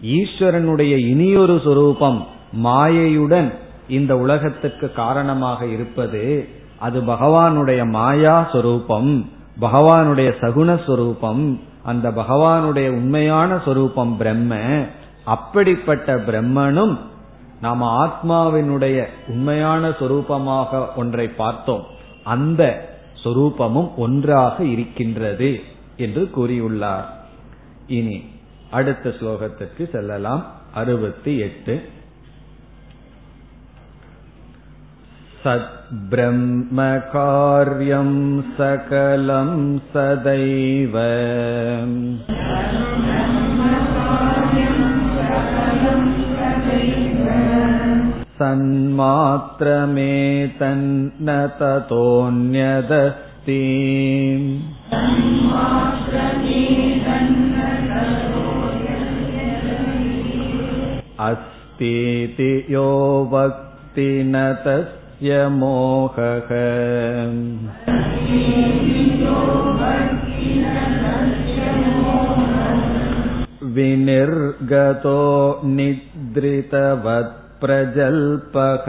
[0.02, 2.26] ஈஸ்வரனுடைய இனியொரு சொரூபம்
[2.64, 3.54] மாயையுடன்
[3.88, 14.16] இந்த உலகத்துக்கு காரணமாக இருப்பது அது பகவானுடைய மாயா சொரூபம் பகவானுடைய சகுண சொரூபம் அந்த பகவானுடைய உண்மையான சொரூபம்
[14.16, 14.82] பிரம்ம
[15.24, 16.98] அப்படிப்பட்ட பிரம்மனும்
[17.60, 21.84] நாம் ஆத்மாவினுடைய உண்மையான சொரூபமாக ஒன்றை பார்த்தோம்.
[22.24, 22.89] அந்த
[23.23, 25.51] சொரூபமும் ஒன்றாக இருக்கின்றது
[25.97, 27.09] என்று கூறியுள்ளார்
[27.87, 28.17] இனி
[28.69, 31.75] அடுத்த ஸ்லோகத்திற்கு செல்லலாம் அறுபத்தி எட்டு
[36.75, 38.09] सद्ब्रह्मकार्यं
[38.57, 39.51] सकलं
[39.93, 40.95] सदैव
[48.39, 48.97] सन्मात्रमेतन्न
[51.59, 53.61] ततोऽन्यदस्ति
[61.27, 62.89] अस्तीति यो
[63.33, 66.49] वक्ति न तस्य मोहः
[73.77, 75.21] विनिर्गतो
[75.77, 78.87] निद्रितवत् प्रजल्पः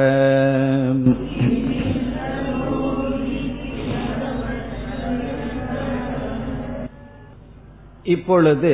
[8.07, 8.73] இப்பொழுது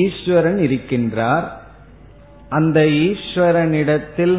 [0.00, 1.46] ஈஸ்வரன் இருக்கின்றார்
[2.50, 4.36] அந்த ஈஸ்வரனிடத்தில்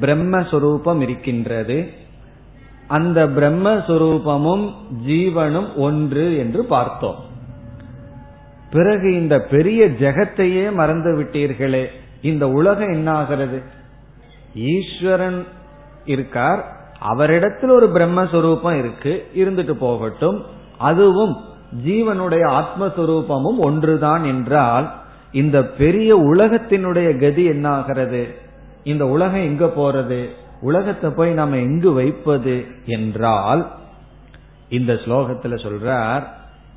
[0.00, 1.78] பிரம்மஸ்வரூபம் இருக்கின்றது
[2.88, 4.64] அந்த பிரம்மஸ்வரூபமும்
[5.06, 7.20] ஜீவனும் ஒன்று என்று பார்த்தோம்
[8.70, 11.84] பிறகு இந்த பெரிய ஜெகத்தையே மறந்து விட்டீர்களே
[12.21, 13.61] இந்த உலகம் என்ன ஆகிறது
[14.55, 15.45] ஈஸ்வரன்
[16.05, 16.75] இருக்கார்.
[16.99, 19.27] அவரிடத்தில் ஒரு பிரம்மஸ்வரூபம் இருக்கு.
[19.35, 20.45] இருந்துட்டு போகட்டும்.
[20.77, 21.37] அதுவும்
[21.85, 24.93] ஜீவனுடைய ஆத்மஸ்வரூபமும் ஒன்றுதான் என்றால்
[25.31, 28.35] இந்த பெரிய உலகத்தினுடைய கதி என்ன ஆகிறது
[28.83, 30.27] இந்த உலகம் எங்க போறது?
[30.61, 33.71] உலகத்தை போய் நாம எங்கு வைப்பது என்றால்
[34.69, 36.23] இந்த ஸ்லோகத்துல சொல்றார்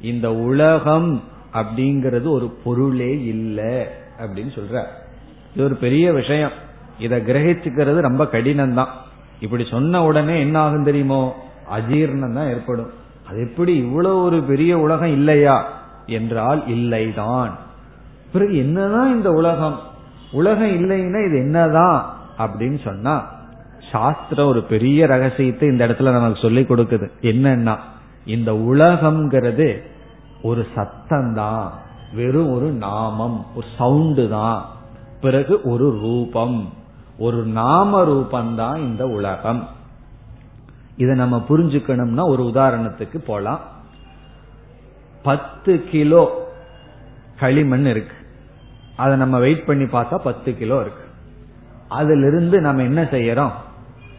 [0.01, 1.23] இந்த உலகம்
[1.53, 3.87] அப்படிங்கிறது ஒரு பொருளே இல்லை
[4.19, 5.00] அப்படின்னு சொல்றார்.
[5.55, 6.51] இது ஒரு பெரிய விஷயம்.
[6.99, 8.89] இதை கிரகிச்சுக்கிறது ரொம்ப கடினம் தான்
[9.41, 11.37] இப்படி சொன்ன உடனே என்ன ஆகும் தெரியுமோ?
[11.71, 12.91] அஜீர்ணம் தான் ஏற்படும்.
[13.29, 15.69] அது எப்படி இவ்வளவு ஒரு பெரிய உலகம் இல்லையா?
[16.07, 17.51] என்றால் இல்லைதான்.
[18.33, 19.79] பிறகு என்னதான் இந்த உலகம்?
[20.33, 22.15] உலகம் இல்லைன்னா இது என்னதான்?
[22.39, 23.27] அப்படின்னு சொன்னா
[23.93, 27.11] சாஸ்திரம் ஒரு பெரிய ரகசியத்தை இந்த இடத்துல நமக்கு சொல்லி கொடுக்குது.
[27.21, 27.79] என்னன்னா
[28.25, 29.83] இந்த உலகம்ங்கிறது
[30.43, 31.73] ஒரு சத்தம் தான்
[32.15, 34.67] வெறும் ஒரு நாமம் ஒரு சவுண்டு தான்
[35.21, 36.73] பிறகு ஒரு ரூபம்.
[37.19, 39.69] ஒரு நாம ரூபந்தான் இந்த உலகம்.
[40.97, 43.61] இதை நம்ம புரிஞ்சுக்கணும்னா ஒரு உதாரணத்துக்கு போலாம்.
[45.23, 46.53] பத்து கிலோ
[47.39, 48.15] களிமண் இருக்கு.
[48.97, 51.05] அதை நம்ம வெயிட் பண்ணி பார்த்தா பத்து கிலோ இருக்கு.
[51.89, 53.53] அதுல இருந்து நம்ம என்ன செய்யறோம்?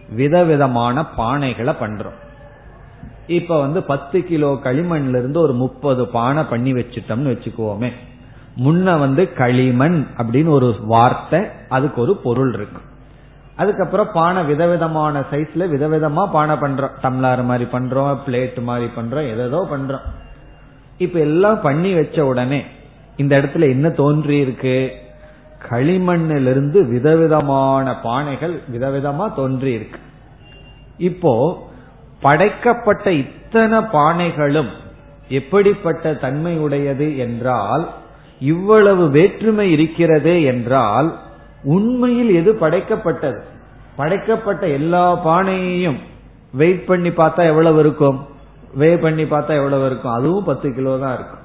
[0.10, 2.20] விதவிதமான பானைகளை பண்றோம்.
[3.28, 7.92] இப்ப வந்து பத்து கிலோ களிமண்ல இருந்து ஒரு முப்பது பானை பண்ணி வச்சுட்டோம்னு வச்சுக்குவோமே
[8.58, 12.82] முன்ன வந்து களிமண் அப்படின்னு ஒரு வார்த்தை அதுக்கு ஒரு பொருள் இருக்கு.
[13.56, 16.94] அதுக்கப்புறம் பானை விதவிதமான சைஸ்ல விதவிதமா பானை பண்றோம்.
[17.02, 20.06] டம்ளார் மாதிரி பண்றோம் பிளேட் மாதிரி பண்றோம் எதோ பண்றோம்.
[20.98, 22.64] இப்ப எல்லாம் பண்ணி வச்ச உடனே
[23.18, 24.92] இந்த இடத்துல என்ன தோன்றி இருக்கு?
[25.70, 30.00] களிமண்ணிலிருந்து விதவிதமான பானைகள் விதவிதமா தோன்றி இருக்கு.
[30.98, 31.64] இப்போ
[32.22, 34.72] படைக்கப்பட்ட இத்தனை பானைகளும்
[35.30, 37.90] எப்படிப்பட்ட தன்மை உடையது என்றால்
[38.42, 41.20] இவ்வளவு வேற்றுமை இருக்கிறது என்றால்
[41.64, 43.40] உண்மையில் எது படைக்கப்பட்டது?
[43.96, 45.98] படைக்கப்பட்ட எல்லா பானையையும்
[46.54, 48.26] வெயிட் பண்ணி பார்த்தா எவ்வளவு இருக்கும்?
[48.74, 50.12] வே பண்ணி பார்த்தா எவ்வளவு இருக்கும்?
[50.12, 51.40] அதுவும் பத்து கிலோ தான் இருக்கும்.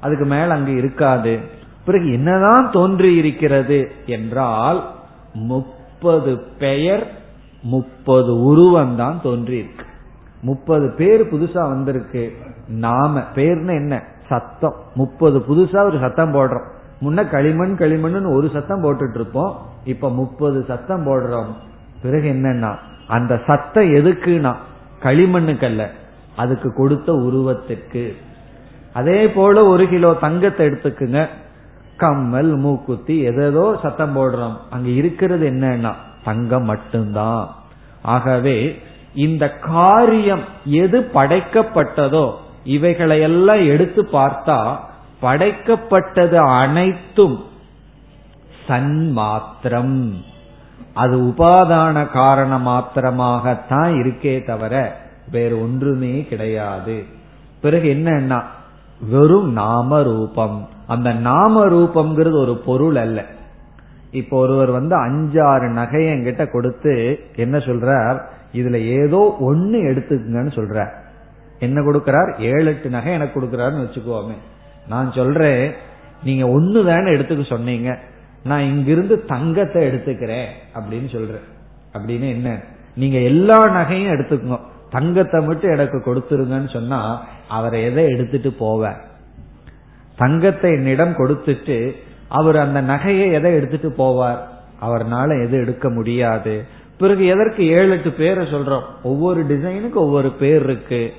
[0.00, 1.38] அதுக்கு மேல அங்கு இருக்காது.
[1.84, 4.90] பிறகு என்னதான் தோன்றி இருக்கிறது என்றால்
[5.32, 7.20] முப்பது பெயர்
[7.62, 9.84] முப்பது உருவம் தான் தோன்றி இருக்கு.
[10.42, 12.36] முப்பது பேர் புதுசா வந்திருக்கு.
[12.68, 14.02] நாம பேர்னு என்ன?
[14.28, 14.74] சத்தம்.
[14.94, 16.66] முப்பது புதுசா ஒரு சத்தம் போடுறோம்.
[17.00, 21.52] முன்ன களிமண் களிமண் ஒரு சத்தம் போட்டுட்டு இருப்போம் இப்ப முப்பது சத்தம் போடுறோம்.
[22.02, 22.76] பிறகு என்னன்னா
[23.08, 24.54] அந்த சத்தம் எதுக்குன்னா
[25.02, 25.86] களிமண்ணுக்கல்ல.
[26.36, 28.12] அதுக்கு கொடுத்த உருவத்திற்கு.
[28.92, 31.26] அதே போல ஒரு கிலோ தங்கத்தை எடுத்துக்குங்க.
[31.96, 34.56] கம்மல் மூக்குத்தி எதோ சத்தம் போடுறோம்.
[34.70, 35.92] அங்க இருக்கிறது என்னன்னா
[36.24, 37.48] தங்கம் மட்டும்தான்.
[38.02, 38.78] ஆகவே
[39.14, 42.32] இந்த காரியம் எது படைக்கப்பட்டதோ
[42.68, 44.58] இவைகளையெல்லாம் எடுத்து பார்த்தா
[45.22, 47.38] படைக்கப்பட்டது அனைத்தும்
[48.68, 50.00] சன்மாத்திரம்.
[50.94, 54.74] அது உபாதான காரண மாத்திரமாகத்தான் இருக்கே தவிர
[55.30, 56.96] வேறு ஒன்றுமே கிடையாது.
[57.60, 58.42] பிறகு என்னன்னா
[59.10, 63.24] வெறும் நாம ரூபம் அந்த நாம ரூபம்ங்கிறது ஒரு பொருள் அல்ல.
[64.10, 66.94] இப்போ ஒருவர் வந்து அஞ்சாறு நகையை என்கிட்ட கொடுத்து
[67.36, 68.18] என்ன சொல்றார்?
[68.54, 70.92] இதுல ஏதோ ஒன்னு எடுத்துக்கங்கன்னு சொல்றார்.
[71.58, 72.40] என்ன கொடுக்கிறார்?
[72.40, 74.36] ஏழு எட்டு நகை எனக்கு கொடுக்கிறாருன்னு வச்சுக்கோமே.
[74.88, 75.72] நான் சொல்றேன்
[76.24, 77.98] நீங்க ஒன்னு தானே எடுத்துக்க சொன்னீங்க.
[78.44, 80.44] நான் இங்கிருந்து தங்கத்தை எடுத்துக்கிறேன்
[80.74, 81.46] அப்படின்னு சொல்றேன்.
[81.92, 82.60] அப்படின்னு என்ன?
[82.94, 88.94] நீங்க எல்லா நகையும் எடுத்துக்கணும் தங்கத்தை மட்டும் எனக்கு கொடுத்துருங்கன்னு சொன்னா அவரை எதை எடுத்துட்டு போவ?
[90.16, 91.92] தங்கத்தை என்னிடம் கொடுத்துட்டு
[92.28, 94.38] அவர் அந்த நகையை எதை எடுத்துட்டு போவார்?
[94.82, 96.64] அவர்னால எது எடுக்க முடியாது.
[96.98, 98.82] பிறகு எதற்கு ஏழு எட்டு பேரை சொல்றோம்?
[99.02, 101.12] ஒவ்வொரு டிசைனுக்கு ஒவ்வொரு பேர் இருக்கு.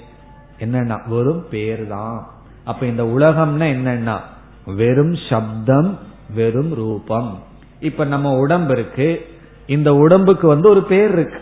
[0.60, 2.28] என்னன்னா வெறும் பேர் தான்
[2.64, 4.18] அப்ப இந்த உலகம்னா என்னன்னா
[4.76, 6.00] வெறும் சப்தம்
[6.36, 7.40] வெறும் ரூபம்.
[7.80, 9.22] இப்ப நம்ம உடம்பு இருக்கு.
[9.68, 11.40] இந்த உடம்புக்கு வந்து ஒரு பேர் இருக்கு.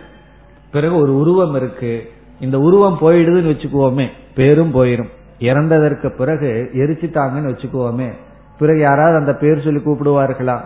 [0.71, 2.11] பிறகு ஒரு உருவம் இருக்கு.
[2.39, 5.09] இந்த உருவம் போயிடுதுன்னு வச்சுக்குவோமே பேரும் போயிரும்.
[5.39, 8.11] இறந்ததற்கு பிறகு எரிச்சிட்டாங்கன்னு வச்சுக்குவோமே
[8.59, 10.61] பிறகு யாராவது அந்த பேர் சொல்லி கூப்பிடுவார்களா?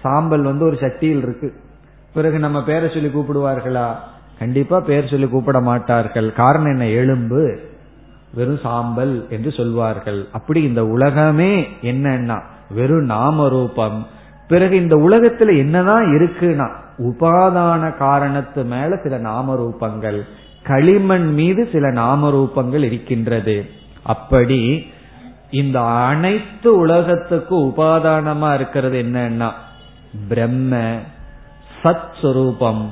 [0.00, 1.54] சாம்பல் வந்து ஒரு சட்டியில் இருக்கு.
[2.14, 3.94] பிறகு நம்ம பேரை சொல்லி கூப்பிடுவார்களா?
[4.38, 6.32] கண்டிப்பா பேர் சொல்லி கூப்பிட மாட்டார்கள்.
[6.32, 6.86] காரணம் என்ன?
[6.86, 7.58] எலும்பு.
[8.34, 10.28] வெறும் சாம்பல் என்று சொல்வார்கள்.
[10.32, 12.38] அப்படி இந்த உலகமே என்னன்னா
[12.70, 14.06] வெறும் நாம ரூபம்
[14.48, 16.68] பிறகு இந்த உலகத்துல என்னதான் இருக்குன்னா
[16.98, 20.18] உபாதான காரணத்து மேல சில நாம ரூபங்கள்
[20.62, 23.56] களிமண் மீது சில நாம ரூபங்கள் இருக்கின்றது.
[24.02, 24.86] அப்படி
[25.50, 29.50] இந்த அனைத்து உலகத்துக்கும் உபாதானமா இருக்கிறது என்னன்னா
[30.28, 30.82] பிரம்ம
[31.82, 32.84] சத் சுரூபம்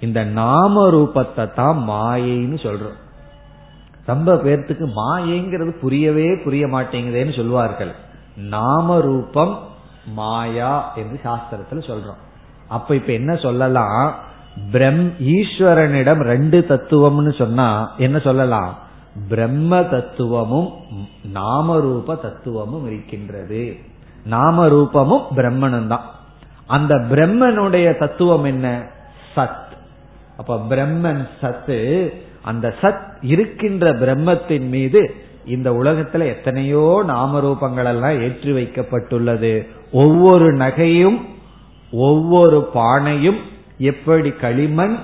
[0.00, 3.00] இந்த நாம ரூபத்தை தான் மாயைன்னு சொல்றோம்.
[4.06, 7.94] ரொம்ப பேர்த்துக்கு மாயைங்கிறது புரியவே புரிய மாட்டேங்குதேன்னு சொல்வார்கள்.
[8.36, 9.58] நாம ரூபம்
[10.06, 12.24] மாயா என்று சாஸ்திரத்துல சொல்றோம்.
[12.68, 14.14] அப்ப இப்ப என்ன சொல்லலாம்?
[14.72, 18.78] பிரம் ஈஸ்வரனிடம் ரெண்டு தத்துவம்னு சொன்னா என்ன சொல்லலாம்?
[19.28, 20.70] பிரம்ம தத்துவமும்
[21.34, 23.76] நாமரூப தத்துவமும் இருக்கின்றது.
[24.24, 26.10] நாம ரூபமும் பிரம்மனும் தான்.
[26.66, 28.82] அந்த பிரம்மனுடைய தத்துவம் என்ன?
[29.36, 29.64] சத்.
[30.36, 32.12] அப்ப பிரம்மன் சத்து
[32.46, 35.00] அந்த சத் இருக்கின்ற பிரம்மத்தின் மீது
[35.46, 39.52] இந்த உலகத்துல எத்தனையோ நாமரூபங்கள் எல்லாம் ஏற்றி வைக்கப்பட்டுள்ளது.
[39.92, 41.18] ஒவ்வொரு நகையும்
[41.90, 43.40] ஒவ்வொரு பானையும்
[43.78, 44.96] எப்படி களிமண்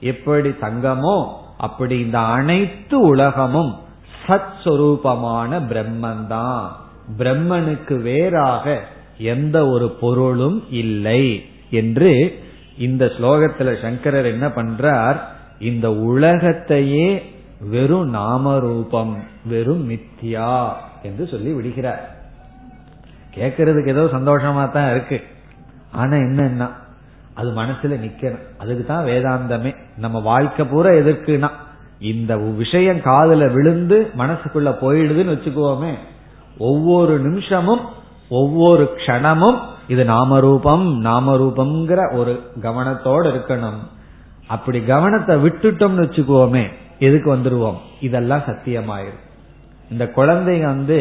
[0.00, 1.16] எப்படி தங்கமோ
[1.58, 3.72] அப்படி இந்த அனைத்து உலகமும்
[4.26, 6.64] சத் சொரூபமான பிரம்மன்தான்
[7.18, 8.66] பிரம்மனுக்கு வேறாக
[9.18, 11.24] எந்த ஒரு பொருளும் இல்லை
[11.70, 12.12] என்று
[12.78, 15.18] இந்த ஸ்லோகத்துல சங்கரர் என்ன பண்றார்?
[15.58, 17.32] இந்த உலகத்தையே
[17.70, 22.14] வெறும் நாமரூபம் வெறும் மித்தியா என்று சொல்லி விடுகிறார்.
[23.34, 25.22] கேட்கறதுக்கு ஏதோ சந்தோஷமா தான் இருக்கு.
[25.92, 26.70] ஆனா என்னன்னா
[27.34, 28.42] அது மனசுல நிக்கணும்.
[28.58, 29.76] அதுக்கு தான் வேதாந்தமே.
[29.96, 31.50] நம்ம வாழ்க்கை பூரா எதற்குனா
[31.98, 35.94] இந்த விஷயம் காதல விழுந்து மனசுக்குள்ள போயிடுதுன்னு வச்சுக்கோமே
[36.58, 37.80] ஒவ்வொரு நிமிஷமும்
[38.28, 43.80] ஒவ்வொரு க்ஷணமும் இது நாமரூபம் நாமரூபம்ங்கிற ஒரு கவனத்தோடு இருக்கணும்.
[44.48, 46.64] அப்படி கவனத்தை விட்டுட்டோம்னு வச்சுக்குவோமே
[46.98, 47.78] எதுக்கு வந்துருவோம்?
[48.00, 49.22] இதெல்லாம் சத்தியமாயிரும்
[49.90, 50.98] இந்த குழந்தைங்க வந்து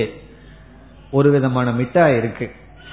[1.11, 2.45] ஒரு விதமான மிட்டாய் இருக்கு.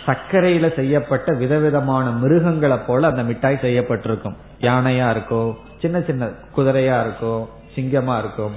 [0.06, 4.36] சர்க்கரையில செய்யப்பட்ட விதவிதமான மிருகங்களை போல அந்த மிட்டாய் செய்யப்பட்டிருக்கும்.
[4.60, 5.50] யானையா இருக்கும்
[5.82, 7.42] சின்ன சின்ன குதிரையா இருக்கும்
[7.74, 8.54] சிங்கமா இருக்கும்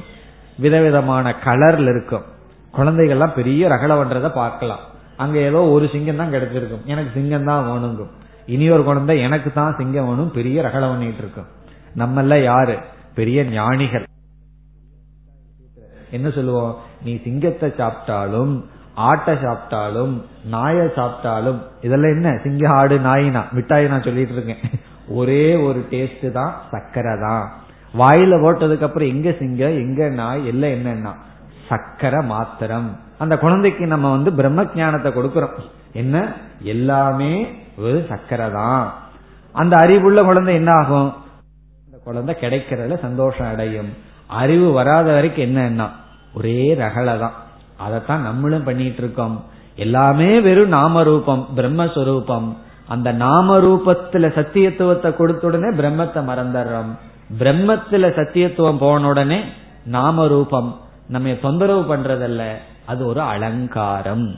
[0.58, 2.26] விதவிதமான கலர்ல இருக்கும்.
[2.78, 4.84] குழந்தைகள்லாம் பெரிய ரகல பண்றத பார்க்கலாம்.
[5.18, 8.12] அங்க ஏதோ ஒரு சிங்கம் தான் கிடைச்சிருக்கும் எனக்கு சிங்கம் தான் வேணுங்கும்.
[8.46, 11.50] இனி ஒரு குழந்தை எனக்கு தான் சிங்கம் வேணும் பெரிய ரகல பண்ணிட்டு இருக்கும்.
[11.98, 12.78] நம்மள யாரு?
[13.16, 14.06] பெரிய ஞானிகள்.
[16.12, 16.76] என்ன சொல்லுவோம்?
[17.04, 18.64] நீ சிங்கத்தை சாப்பிட்டாலும்
[18.96, 22.40] ஆட்டை சாப்பிட்டாலும் நாயை சாப்பிட்டாலும் இதெல்லாம் என்ன?
[22.44, 23.52] சிங்க ஆடு நாயினா?
[23.52, 24.72] மிட்டாய் நான் சொல்லிட்டு இருக்கேன்.
[25.08, 27.52] ஒரே ஒரு டேஸ்ட் தான் சக்கரை தான்.
[27.98, 31.14] வாயில போட்டதுக்கு அப்புறம் எங்க சிங்க எங்க நாய் எல்லாம் என்னன்னா
[31.70, 33.00] சக்கரை மாத்திரம்.
[33.18, 35.60] அந்த குழந்தைக்கு நம்ம வந்து பிரம்ம ஜானத்தை கொடுக்கறோம்.
[35.94, 36.34] என்ன?
[36.62, 38.94] எல்லாமே ஒரு சக்கரை தான்.
[39.52, 41.14] அந்த அறிவுள்ள குழந்தை என்ன ஆகும்?
[42.04, 43.90] குழந்தை கிடைக்கிறதுல சந்தோஷம் அடையும்.
[44.28, 45.90] அறிவு வராத வரைக்கும் என்னன்னா
[46.34, 47.34] ஒரே ரகலை தான்
[47.78, 49.44] அதைத்தான் நம்மளும் பண்ணிட்டு இருக்கோம்
[49.76, 52.56] எல்லாமே வெறும் நாமரூபம் பிரம்மஸ்வரூபம்.
[52.88, 56.98] அந்த நாமரூபத்துல சத்தியத்துவத்தை கொடுத்த உடனே பிரம்மத்தை மறந்துடுறோம்.
[57.40, 59.44] பிரம்மத்துல சத்தியத்துவம் போன உடனே
[59.92, 60.80] நாமரூபம்.
[61.08, 62.44] நம்ம தொந்தரவு பண்றதல்ல.
[62.86, 64.36] அது ஒரு அலங்காரம்.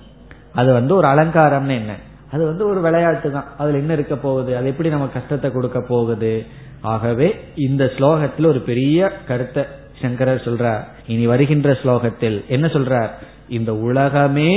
[0.54, 1.96] அது வந்து ஒரு அலங்காரம்னு என்ன?
[2.32, 4.58] அது வந்து ஒரு விளையாட்டு தான் அதுல என்ன இருக்க போகுது?
[4.58, 6.46] அது எப்படி நம்ம கஷ்டத்தை கொடுக்க போகுது?
[6.86, 9.64] ஆகவே இந்த ஸ்லோகத்தில் ஒரு பெரிய கருத்தை
[10.02, 10.84] சங்கரர் சொல்றார்.
[11.08, 13.12] இனி வருகின்ற ஸ்லோகத்தில் என்ன சொல்றார்?
[13.50, 14.52] இந்த உலகமே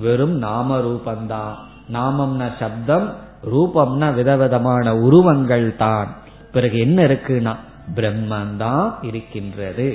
[0.00, 1.54] வெறும் நாம ரூபந்தான்
[1.92, 3.08] நாமம்னா சப்தம்
[3.52, 6.08] ரூபம்னா விதவிதமான உருவங்கள் தான்.
[6.52, 7.54] பிறகு என்ன இருக்குன்னா
[7.94, 9.88] பிரம்மந்தான் இருக்கின்றது.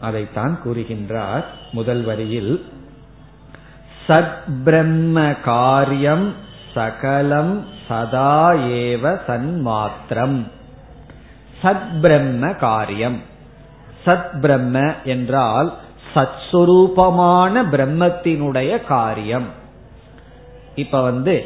[0.00, 2.54] அதைத்தான் கூறுகின்றார் முதல் வரியில்.
[4.06, 6.26] சத் பிரம்ம காரியம்
[6.74, 7.54] சகலம்
[7.88, 10.38] சதா ஏவ சன்மாத்திரம்.
[11.62, 13.18] சத் பிரம்ம காரியம்
[14.06, 15.74] சத் பிரம்ம என்றால்
[16.14, 19.46] சத்ஸ்வரூபமான பிரம்மத்தினுடைய காரியம்.
[20.74, 21.44] இப்ப வந்து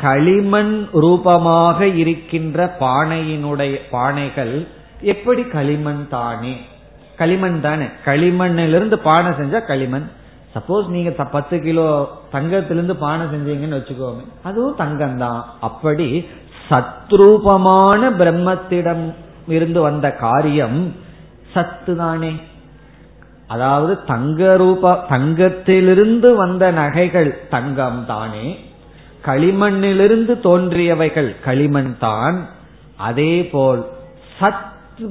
[0.00, 4.66] களிமண் ரூபமாக இருக்கின்ற பானையினுடைய பானைகள்
[5.00, 6.56] எப்படி களிமண் தானே?
[7.16, 7.86] களிமண் தானே.
[8.04, 10.10] களிமண்ணிலிருந்து பானை செஞ்சா களிமண்.
[10.54, 16.28] சப்போஸ் நீங்க பத்து கிலோ தங்கத்திலிருந்து பானை செஞ்சீங்கன்னு வச்சுக்கோங்க அதுவும் தங்கம் தான் அப்படி
[16.70, 19.14] சத்ரூபமான பிரம்மத்திடம்
[19.46, 20.78] இருந்து வந்த காரியம்
[21.54, 22.32] சத்து தானே
[23.48, 28.46] அதாவது தங்க ரூப தங்கத்திலிருந்து வந்த நகைகள் தங்கம் தானே
[29.24, 32.38] களிமண்ணிலிருந்து தோன்றியவைகள் களிமண் தான்
[32.96, 33.82] அதே போல்
[34.40, 34.64] சத்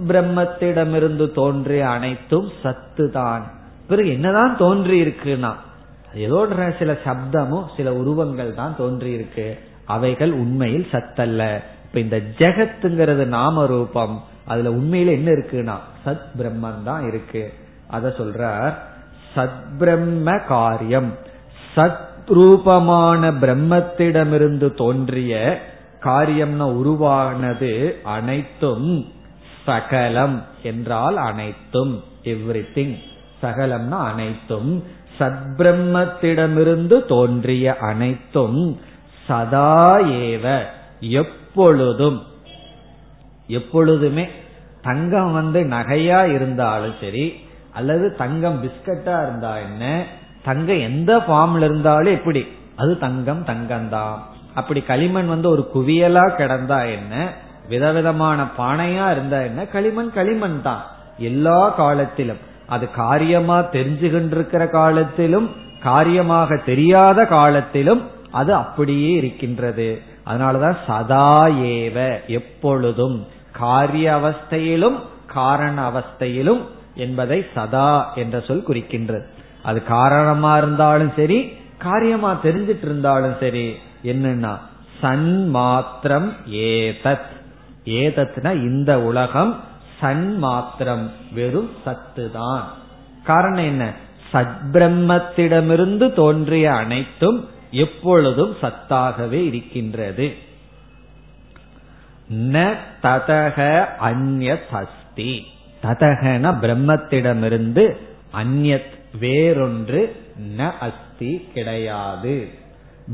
[0.09, 3.43] பிரம்மத்திடமிருந்து தோன்றிய அனைத்தும் சத்து தான்
[3.87, 5.51] பிறகு என்னதான் தோன்றி இருக்குன்னா
[6.13, 6.39] ஏதோ
[6.79, 9.47] சில சப்தமும் சில உருவங்கள் தான் தோன்றி இருக்கு
[9.85, 11.41] அவைகள் உண்மையில் சத்தல்ல.
[11.95, 14.23] இப்ப இந்த ஜெகத்துங்கிறது நாம ரூபம்.
[14.45, 17.53] அதுல உண்மையில என்ன இருக்குன்னா சத் பிரம்மன் தான் இருக்கு.
[17.87, 18.73] அத சொல்ற
[19.35, 21.13] சத் பிரம்ம காரியம்.
[21.75, 25.61] சத் ரூபமான பிரம்மத்திடமிருந்து தோன்றிய
[26.03, 29.11] காரியம்னா உருவானது அனைத்தும்
[29.65, 32.03] சகலம் என்றால் அனைத்தும்.
[32.23, 32.97] எவ்ரி திங்
[33.43, 34.83] சகலம்னா அனைத்தும்.
[35.19, 38.79] சத்பிரம்மத்திடமிருந்து தோன்றிய அனைத்தும்
[39.27, 40.63] சதா ஏவ.
[41.55, 42.17] எப்பொழுதும்
[43.49, 44.23] எப்பொழுதுமே
[44.83, 47.23] தங்கம் வந்து நகையா இருந்தாலும் சரி
[47.73, 49.83] அல்லது தங்கம் பிஸ்கட்டா இருந்தா என்ன
[50.45, 52.41] தங்கம் எந்த ஃபார்ம்ல இருந்தாலும் எப்படி
[52.75, 54.17] அது தங்கம் தங்கம் தான்
[54.55, 57.13] அப்படி களிமண் வந்து ஒரு குவியலா கிடந்தா என்ன
[57.67, 60.83] விதவிதமான பானையா இருந்தா என்ன களிமண் களிமண் தான்
[61.23, 65.47] எல்லா காலத்திலும் அது காரியமா தெரிஞ்சுகின்றிருக்கிற காலத்திலும்
[65.83, 68.03] காரியமாக தெரியாத காலத்திலும்
[68.39, 69.89] அது அப்படியே இருக்கின்றது.
[70.29, 71.29] அதனாலதான் சதா
[71.73, 71.97] ஏவ
[72.37, 73.17] எப்பொழுதும்
[73.59, 74.97] காரிய அவஸ்தையிலும்
[75.33, 76.63] காரண அவஸ்தையிலும்
[76.95, 79.25] என்பதை சதா என்ற சொல் குறிக்கின்றது.
[79.63, 81.39] அது காரணமா இருந்தாலும் சரி
[81.77, 83.67] காரியமா தெரிஞ்சிட்டு இருந்தாலும் சரி
[84.11, 84.53] என்னன்னா
[85.01, 86.29] சன் மாத்திரம்
[86.67, 87.31] ஏதத்.
[88.01, 89.53] ஏதத்னா இந்த உலகம்
[89.99, 92.63] சன் மாத்திரம் வெறும் சத்து தான்
[93.23, 93.83] காரணம் என்ன?
[94.31, 97.39] சத்பிரம்மத்திடமிருந்து தோன்றிய அனைத்தும்
[97.71, 100.33] எப்பொழுதும் சத்தாகவே இருக்கின்றது.
[102.33, 105.45] ந ததக அந்யத் அஸ்தி
[105.83, 107.97] ததகன பிரம்மத்திடமிருந்து
[108.33, 110.11] அந்யத் வேறொன்று
[110.57, 112.47] ந அஸ்தி கிடையாது.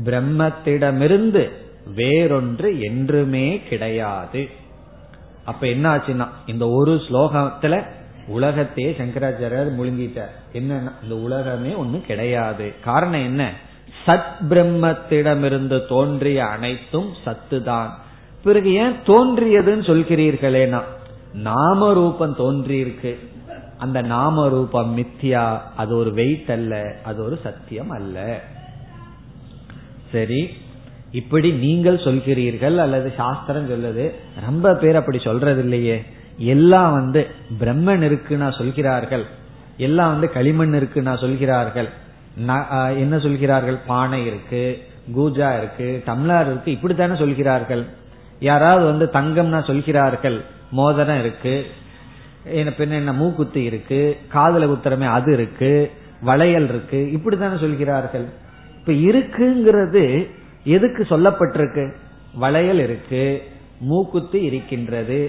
[0.04, 1.50] பிரம்மத்திடமிருந்து
[1.96, 4.48] வேறொன்று என்றுமே கிடையாது.
[5.44, 7.84] அப்ப என்ன ஆச்சுன்னா இந்த ஒரு ஸ்லோகத்துல
[8.26, 10.32] உலகத்தையே சங்கராச்சாரியர் முழுங்கிட்டார்.
[10.52, 12.72] என்னன்னா இந்த உலகமே ஒண்ணு கிடையாது.
[12.84, 13.50] காரணம் என்ன?
[14.06, 17.88] சத் பிரம்மத்திடமிருந்து தோன்றிய அனைத்தும் சத்துதான்.
[18.44, 20.82] பிறகு ஏன் தோன்றியதுன்னு சொல்கிறீர்களேனா?
[21.32, 23.16] நாம ரூபம் தோன்றியிருக்கு.
[23.78, 28.40] அந்த நாம ரூபம் மித்தியா அது ஒரு வெயிட் அல்ல அது ஒரு சத்தியம் அல்ல.
[30.12, 30.48] சரி
[31.10, 34.10] இப்படி நீங்கள் சொல்கிறீர்கள் அல்லது சாஸ்திரம் சொல்லுது
[34.44, 36.04] ரொம்ப பேர் அப்படி சொல்றது இல்லையே
[36.36, 37.26] எல்லாம் வந்து
[37.60, 39.24] பிரம்மன் இருக்குன்னா சொல்கிறார்கள்.
[39.76, 41.88] எல்லாம் வந்து களிமண் இருக்குன்னா சொல்கிறார்கள்.
[43.02, 43.78] என்ன சொல்கிறார்கள்?
[43.90, 44.64] பானை இருக்கு
[45.16, 47.84] கூஜா இருக்கு டம்ளார் இருக்கு இப்படித்தானே சொல்கிறார்கள்.
[48.48, 50.38] யாராவது வந்து தங்கம்னா சொல்கிறார்கள்
[50.78, 51.54] மோதிரம் இருக்கு
[52.78, 55.72] பின்ன என்ன மூக்குத்தி இருக்கு காதல குத்திரமே அது இருக்கு
[56.28, 58.26] வளையல் இருக்கு இப்படித்தானே சொல்கிறார்கள்.
[58.78, 60.04] இப்ப இருக்குங்கிறது
[60.76, 61.84] எதுக்கு சொல்லப்பட்டிருக்கு?
[62.42, 63.24] வளையல் இருக்கு
[63.90, 65.20] மூக்குத்தி இருக்கின்றது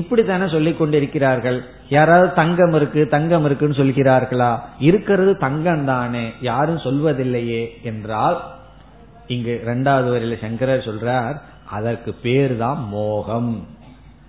[0.00, 4.60] இப்படித்தானே சொல்லிக் கொண்டிருக்கிறார்கள் யாராவது தங்கம் இருக்கு தங்கம் இருக்குன்னு சொல்கிறார்களா?
[4.78, 8.38] இருக்கிறது தங்கம் தானே யாரும் சொல்வதில்லையே என்றால்
[9.26, 13.66] இங்கு இரண்டாவது வரையில சங்கரர் சொல்றார் அதற்கு பேர் தான் மோகம்.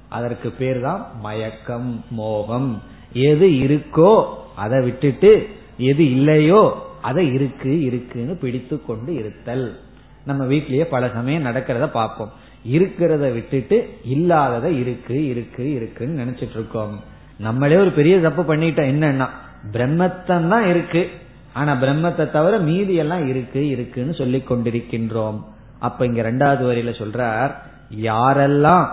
[0.10, 2.82] அதற்கு பேர் தான் மயக்கம் மோகம்.
[3.14, 4.26] எது இருக்கோ
[4.56, 5.48] அதை விட்டுட்டு
[5.78, 9.80] எது இல்லையோ அதை இருக்கு இருக்குன்னு பிடித்து கொண்டு இருத்தல்.
[10.26, 12.32] நம்ம வீட்லயே பல சமயம் நடக்கிறத பார்ப்போம்.
[12.66, 17.14] இருக்கிறத விட்டுட்டு இல்லாதத இருக்கு இருக்கு இருக்குன்னு நினைச்சிட்டு இருக்கோம்.
[17.38, 18.92] நம்மளே ஒரு பெரிய தப்பு பண்ணிட்டோம்.
[18.94, 19.28] என்னன்னா
[19.72, 21.10] பிரம்மத்தன் தான் இருக்கு.
[21.54, 25.40] ஆனா பிரம்மத்தை தவிர மீதி எல்லாம் இருக்கு இருக்குன்னு சொல்லி கொண்டிருக்கின்றோம்.
[25.80, 27.52] அப்ப இங்க ரெண்டாவது வரியில சொல்றார்
[27.96, 28.88] யாரெல்லாம்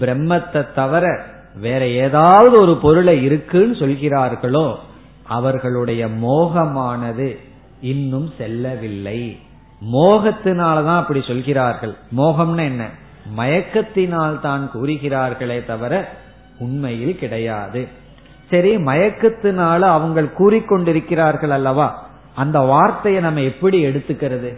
[0.00, 1.24] பிரம்மத்தை தவிர
[1.54, 4.76] வேற ஏதாவது ஒரு பொருளை இருக்குன்னு சொல்கிறார்களோ
[5.24, 7.36] அவர்களுடைய மோகமானது
[7.80, 9.38] இன்னும் செல்லவில்லை.
[9.92, 11.96] மோகத்தினாலதான் அப்படி சொல்கிறார்கள்.
[12.16, 12.88] மோகம்னா என்ன?
[13.36, 16.08] மயக்கத்தினால் தான் கூறுகிறார்களே தவிர
[16.58, 17.88] உண்மையில் கிடையாது.
[18.50, 22.08] சரி மயக்கத்தினால அவங்க கூறிக்கொண்டிருக்கிறார்கள் அல்லவா?
[22.34, 24.56] அந்த வார்த்தையை நம்ம எப்படி எடுத்துக்கிறது?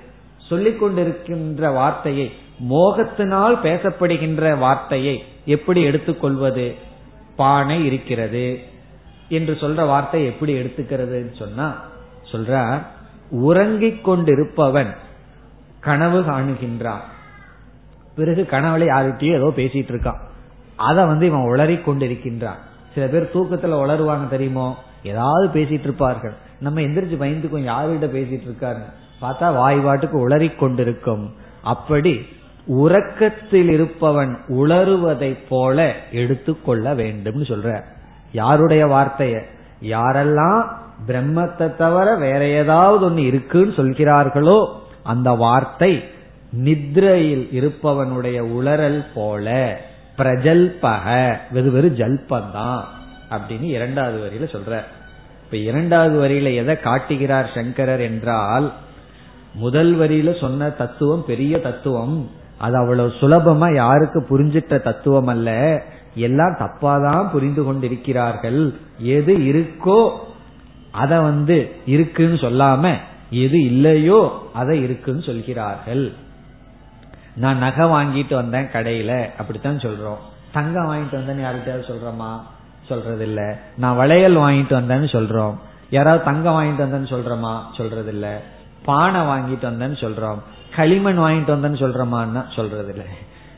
[0.49, 2.33] சொல்லிக் கொண்டிருக்கின்ற வார்த்தையை
[2.71, 6.75] மோகத்தினால் பேசப்படுகின்ற வார்த்தையை எப்படி எடுத்துக்கொள்வது?
[7.37, 8.59] பானை இருக்கிறது.
[9.29, 11.85] என்று சொல்ற வார்த்தை எப்படி எடுத்துக்கிறதுன்னு சொன்னா
[12.33, 12.83] சொல்ற
[13.31, 14.97] உறங்கிக் கொண்டிருப்பவன்
[15.81, 17.01] கனவு காணுகின்றான்.
[18.17, 20.27] பிறகு கனவுல யார்கிட்டயோ ஏதோ பேசிட்டு இருக்கான்.
[20.79, 22.59] அதை வந்து இவன் உளறி கொண்டிருக்கின்றான்.
[22.95, 24.77] சில பேர் தூக்கத்துல உளருவாங்க தெரியுமோ?
[25.03, 26.35] ஏதாவது பேசிட்டு இருப்பார்கள்.
[26.61, 28.83] நம்ம எந்திரிச்சு பயந்துக்கும் யாருகிட்ட பேசிட்டு இருக்காரு?
[29.21, 31.35] பார்த்தா வாய் வாட்டுக்கு உளறி கொண்டிருக்கும்.
[31.63, 32.27] அப்படி
[32.67, 37.83] உறக்கத்தில் இருப்பவன் உளறுவதை போல எடுத்துக்கொள்ள வேண்டும் சொல்ற.
[38.33, 39.43] யாருடைய வார்த்தைய?
[39.83, 40.63] யாரெல்லாம்
[41.07, 44.67] பிரம்மத்தை தவிர வேற ஏதாவது ஒன்னு இருக்குன்னு சொல்கிறார்களோ
[45.03, 46.05] அந்த வார்த்தை
[46.65, 49.81] நித்ரையில் இருப்பவனுடைய உளறல் போல
[50.19, 51.37] பிரஜல்பக.
[51.51, 52.83] வெறு வெறு ஜல்பந்தான்
[53.31, 54.83] அப்படின்னு இரண்டாவது வரியில சொல்ற.
[55.45, 58.73] இப்ப இரண்டாவது வரியில எதை காட்டுகிறார் சங்கரர் என்றால்
[59.55, 62.31] முதல் வரியில சொன்ன தத்துவம் பெரிய தத்துவம்.
[62.59, 65.83] அது அவ்வளவு சுலபமா யாருக்கு புரிஞ்சிட்ட தத்துவம் அல்ல.
[66.15, 68.75] எல்லாம் தப்பாதான் புரிந்து கொண்டிருக்கிறார்கள்.
[68.99, 70.11] எது இருக்கோ
[70.91, 72.95] அத வந்து இருக்குன்னு சொல்லாம
[73.31, 76.13] எது இல்லையோ அதை இருக்குன்னு சொல்கிறார்கள்.
[77.39, 80.17] நான் நகை வாங்கிட்டு வந்தேன் கடையில அப்படித்தான் சொல்றோம்.
[80.53, 82.41] தங்கம் வாங்கிட்டு வந்தேன்னு யார்கிட்டயாவது சொல்றோமா?
[82.89, 85.55] சொல்றது இல்ல நான் வளையல் வாங்கிட்டு வந்தேன்னு சொல்றோம்.
[85.91, 87.61] யாராவது தங்கம் வாங்கிட்டு வந்தேன்னு சொல்றோமா?
[87.77, 88.41] சொல்றது இல்ல
[88.85, 90.39] பானை வாங்கிட்டு வந்தேன்னு சொல்றோம்.
[90.77, 93.05] களிமண் வாங்கிட்டு வந்தேன்னு சொல்றோமான்னா சொல்றது இல்ல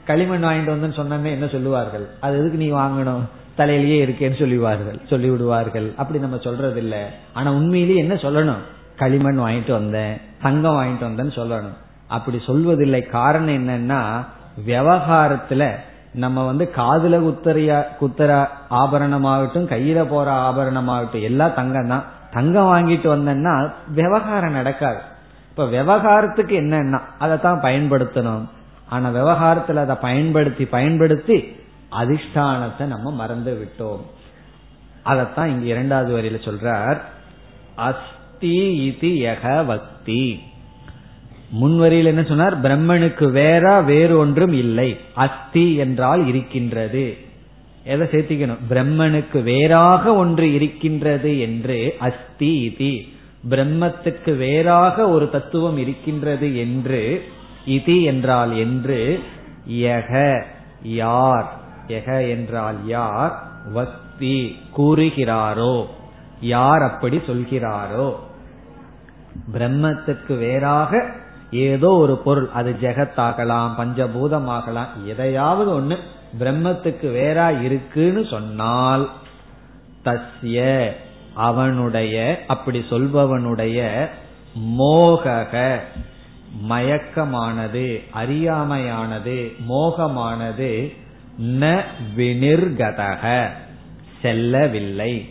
[0.05, 2.09] களிமண் வாங்கிட்டு வந்தேன்னு சொன்னோன்னே என்ன சொல்லுவார்கள்?
[2.21, 3.23] அது எதுக்கு நீ வாங்கணும்?
[3.59, 8.63] தலையிலேயே இருக்கேன்னு சொல்லுவார்கள் சொல்லி விடுவார்கள் அப்படி நம்ம சொல்றது இல்ல ஆனா உண்மையிலேயே என்ன சொல்லணும்?
[8.97, 11.77] களிமண் வாங்கிட்டு வந்தேன் தங்கம் வாங்கிட்டு வந்தேன்னு சொல்லணும்.
[12.11, 13.01] அப்படி சொல்வதில்லை.
[13.09, 14.03] காரணம் என்னன்னா
[14.67, 15.71] விவகாரத்துல
[16.15, 22.05] நம்ம வந்து காதுல குத்தறிய குத்தர ஆபரணமாகட்டும் கையில போற ஆபரணமாகட்டும் எல்லாம் தங்கம் தான்.
[22.33, 25.01] தங்கம் வாங்கிட்டு வந்தேன்னா விவகாரம் நடக்காது.
[25.51, 28.45] இப்ப விவகாரத்துக்கு என்னன்னா தான் பயன்படுத்தணும்.
[28.89, 31.37] ஆனா விவகாரத்துல அதை பயன்படுத்தி பயன்படுத்தி
[32.01, 34.03] அதிஷ்டானத்தை நம்ம மறந்து விட்டோம்.
[35.05, 36.99] அதத்தான் இங்க இரண்டாவது வரியில சொல்றார்.
[37.75, 40.23] அஸ்தி இது யக வக்தி.
[41.51, 42.61] முன்வரியில் என்ன சொன்னார்?
[42.61, 44.97] பிரம்மனுக்கு வேற வேறு ஒன்றும் இல்லை.
[45.15, 47.17] அஸ்தி என்றால் இருக்கின்றது.
[47.85, 48.57] எதை சேர்த்திக்கணும்?
[48.71, 53.09] பிரம்மனுக்கு வேறாக ஒன்று இருக்கின்றது என்று அஸ்தி இதி.
[53.51, 57.25] பிரம்மத்துக்கு வேறாக ஒரு தத்துவம் இருக்கின்றது என்று
[57.67, 59.21] இதி என்றால் என்று
[59.71, 60.43] யக
[60.83, 61.61] யார்?
[61.89, 63.43] எக என்றால் யார்?
[63.75, 65.87] வஸ்தி கூறுகிறாரோ.
[66.41, 68.15] யார் அப்படி சொல்கிறாரோ?
[69.53, 71.19] பிரம்மத்துக்கு வேறாக
[71.51, 75.97] ஏதோ ஒரு பொருள் அது ஜெகத்தாகலாம் பஞ்சபூதமாகலாம் எதையாவது ஒண்ணு
[76.39, 79.09] பிரம்மத்துக்கு வேறா இருக்குன்னு சொன்னால்
[80.05, 80.91] தஸ்ய
[81.35, 84.09] அவனுடைய அப்படி சொல்பவனுடைய
[84.79, 85.79] மோகக
[86.69, 90.99] மயக்கமானது அறியாமையானது மோகமானது
[91.41, 91.83] ந
[92.17, 93.49] வினிர்கதக
[94.23, 95.29] செல்லவில்லை.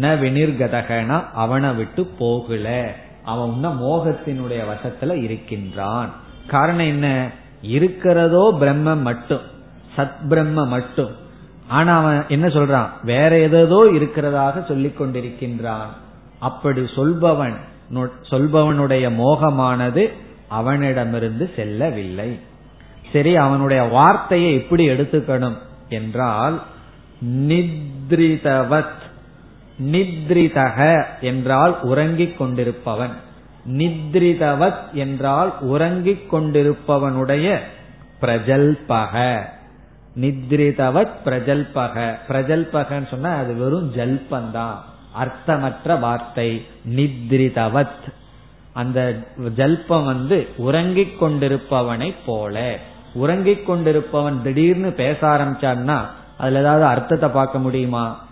[0.00, 2.94] ந வினிர்கதகனா அவனை விட்டு போகல.
[3.26, 6.10] அவன் இன்னும் மோகத்தினுடைய வசத்துல இருக்கின்றான்.
[6.46, 7.30] காரணம் என்ன?
[7.62, 9.40] இருக்கிறதோ பிரம்ம மட்டும்.
[9.96, 11.10] சத் பிரம்ம மட்டும்.
[11.68, 12.88] ஆனா அவன் என்ன சொல்றான்?
[13.02, 15.90] வேற ஏதோ இருக்கிறதாக சொல்லிக் கொண்டிருக்கின்றான்.
[16.38, 17.54] அப்படி சொல்பவன்
[18.30, 20.12] சொல்பவனுடைய மோகமானது
[20.48, 22.40] அவனிடமிருந்து செல்லவில்லை.
[23.12, 25.56] சரி அவனுடைய வார்த்தையை எப்படி எடுத்துக்கணும்
[25.88, 26.62] என்றால்
[27.24, 29.04] நித்ரிதவத்
[29.82, 33.12] நித்ரிதக என்றால் உறங்கிக் கொண்டிருப்பவன்.
[33.70, 37.58] நித்ரிதவத் என்றால் உறங்கிக் கொண்டிருப்பவனுடைய
[38.20, 39.42] பிரஜல்பக.
[40.20, 42.18] நித்ரிதவத் பிரஜல்பக.
[42.28, 44.74] பிரஜல்பகன்னு சொன்னா அது வெறும் ஜல்பந்தான்.
[45.18, 46.66] அர்த்தமற்ற வார்த்தை.
[46.88, 48.12] நித்ரிதவத்.
[48.72, 49.14] அந்த
[49.56, 52.78] ஜல்பம் வந்து உறங்கிக் கொண்டிருப்பவனை போல.
[53.14, 56.00] உறங்கிக் கொண்டிருப்பவன் திடீர்னு பேச ஆரம்பிச்சான்னா
[56.38, 58.24] அதுல ஏதாவது அர்த்தத்தை பார்க்க முடியுமா?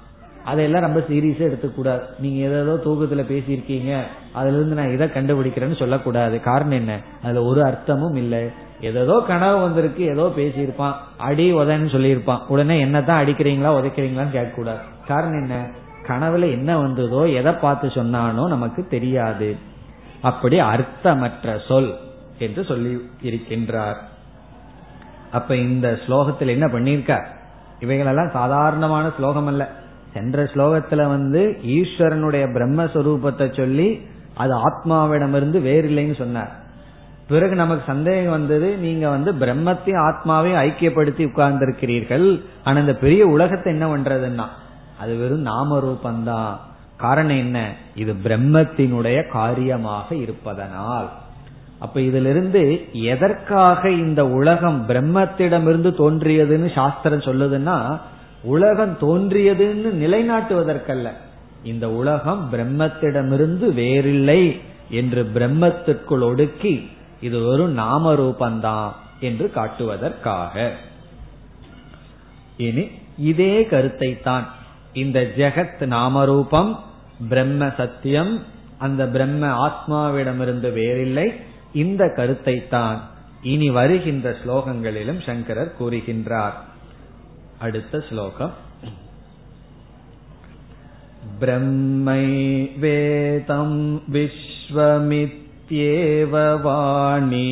[0.45, 2.03] அதையெல்லாம் ரொம்ப சீரியஸா எடுத்துக்கூடாது.
[2.19, 4.01] நீங்க ஏதோ தூக்கத்துல பேசியிருக்கீங்க.
[4.33, 6.41] அதுல இருந்து நான் இதை கண்டுபிடிக்கிறேன்னு சொல்லக்கூடாது.
[6.41, 6.99] காரணம் என்ன?
[7.23, 8.51] அதுல ஒரு அர்த்தமும் இல்லை.
[8.81, 10.93] ஏதோ கனவு வந்திருக்கு ஏதோ பேசியிருப்பான்.
[11.17, 12.47] அடி உதன்னு சொல்லியிருப்பான்.
[12.49, 14.81] உடனே என்னதான் அடிக்கிறீங்களா உதைக்கிறீங்களான்னு கேட்கக்கூடாது.
[15.07, 15.67] காரணம் என்ன?
[16.09, 19.57] கனவுல என்ன வந்ததோ எதை பார்த்து சொன்னானோ நமக்கு தெரியாது.
[20.21, 21.95] அப்படி அர்த்தமற்ற சொல்
[22.39, 23.97] என்று சொல்லி இருக்கின்றார்.
[25.33, 27.25] அப்ப இந்த ஸ்லோகத்தில் என்ன பண்ணியிருக்க?
[27.81, 29.71] இவைகளெல்லாம் சாதாரணமான ஸ்லோகம் அல்ல
[30.15, 33.89] சென்ற ஸ்லோகத்துல வந்து ஈஸ்வரனுடைய பிரம்மஸ்வரூபத்தை சொல்லி
[34.35, 36.53] அது ஆத்மாவிடமிருந்து வேறில்லைன்னு சொன்னார்.
[37.29, 43.73] பிறகு நமக்கு சந்தேகம் வந்தது நீங்க வந்து பிரம்மத்தையும் ஆத்மாவையும் ஐக்கியப்படுத்தி உட்கார்ந்து இருக்கிறீர்கள் ஆனா இந்த பெரிய உலகத்தை
[43.73, 44.47] என்ன பண்றதுன்னா
[45.01, 46.53] அது வெறும் நாம ரூபந்தான்
[46.97, 47.73] காரணம் என்ன?
[47.95, 51.09] இது பிரம்மத்தினுடைய காரியமாக இருப்பதனால்.
[51.79, 52.63] அப்ப இதிலிருந்து
[52.93, 57.99] எதற்காக இந்த உலகம் பிரம்மத்திடமிருந்து தோன்றியதுன்னு சாஸ்திரம் சொல்லுதுன்னா
[58.45, 61.11] உலகம் தோன்றியதுன்னு நிலைநாட்டுவதற்கல்ல.
[61.63, 66.89] இந்த உலகம் பிரம்மத்திடமிருந்து வேறில்லை என்று பிரம்மத்திற்குள் ஒடுக்கி
[67.21, 68.91] இது ஒரு நாம ரூபந்தான்
[69.21, 70.71] என்று காட்டுவதற்காக.
[72.57, 72.85] இனி
[73.19, 74.47] இதே கருத்தை தான்
[74.93, 76.79] இந்த ஜெகத் நாமரூபம்
[77.29, 78.43] பிரம்ம சத்தியம்
[78.79, 81.33] அந்த பிரம்ம ஆத்மாவிடமிருந்து வேறில்லை.
[81.73, 83.01] இந்த கருத்தை தான்
[83.43, 86.57] இனி வருகின்ற ஸ்லோகங்களிலும் சங்கரர் கூறுகின்றார்.
[87.66, 88.56] அடுத்த ஸ்லோகம்
[92.42, 93.72] ब्रह्मैवेदं
[94.16, 95.44] विश्वमित्येव
[96.66, 97.50] वाणी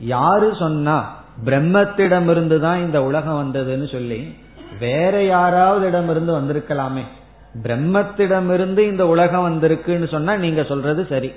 [0.00, 4.36] யாரு சொன்னா பிரம்மத்திடமிருந்து தான் இந்த உலகம் வந்ததுன்னு சொல்லி
[4.78, 7.02] வேற யாராவது இடமிருந்து வந்திருக்கலாமே.
[7.62, 11.32] பிரம்மத்திடமிருந்து இந்த உலகம் வந்திருக்குன்னு சொன்னா நீங்க சொல்றது சரி.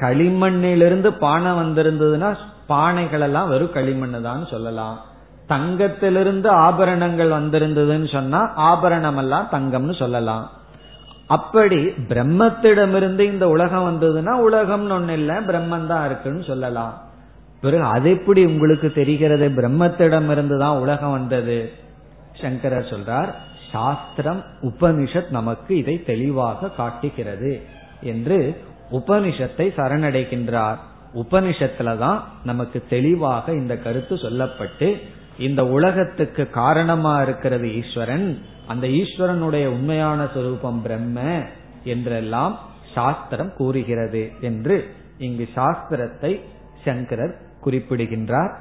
[0.00, 2.36] களிமண்ணிலிருந்து பானை வந்திருந்ததுன்னா
[2.68, 5.00] பானைகள் எல்லாம் வெறும் களிமண் தான் சொல்லலாம்.
[5.48, 10.50] தங்கத்திலிருந்து ஆபரணங்கள் வந்திருந்ததுன்னு சொன்னா ஆபரணம் எல்லாம் தங்கம்னு சொல்லலாம்.
[11.26, 11.76] அப்படி
[12.08, 17.02] பிரம்மத்திடமிருந்து இந்த உலகம் வந்ததுன்னா உலகம்னு ஒண்ணு இல்ல பிரம்மன் தான் இருக்குன்னு சொல்லலாம்.
[17.60, 19.48] பிறகு அது எப்படி உங்களுக்கு தெரிகிறது?
[19.48, 21.72] பிரம்மத்திடம் இருந்து தான் உலகம் வந்தது.
[22.40, 23.30] சங்கரர் சொல்றார்
[23.72, 27.60] சாஸ்திரம் உபனிஷத் நமக்கு இதை தெளிவாக காட்டுகிறது
[28.02, 28.60] என்று
[28.90, 30.76] உபனிஷத்தை சரணடைகின்றார்.
[31.14, 34.88] உபனிஷத்துல தான் நமக்கு தெளிவாக இந்த கருத்து சொல்லப்பட்டு
[35.38, 41.42] இந்த உலகத்துக்கு காரணமா இருக்கிறது ஈஸ்வரன் அந்த ஈஸ்வரனுடைய உண்மையான சொரூபம் பிரம்ம
[41.84, 42.58] என்றெல்லாம்
[42.94, 44.76] சாஸ்திரம் கூறுகிறது என்று
[45.18, 46.40] இங்கு சாஸ்திரத்தை
[46.84, 48.52] சங்கரர் குறிப்பிடுகின்றார்.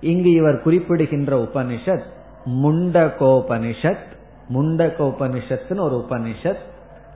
[0.00, 2.06] இங்கு இவர் குறிப்பிடுகின்ற உபனிஷத்
[2.46, 4.08] முண்டகோபனிஷத்
[4.54, 6.58] முண்டகோபனிஷத்துன்னு ஒரு உபனிஷத்.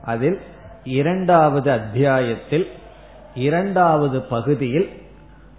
[0.02, 0.40] அதில்
[0.84, 2.68] இரண்டாவது அத்தியாயத்தில்
[3.34, 5.02] இரண்டாவது பகுதியில்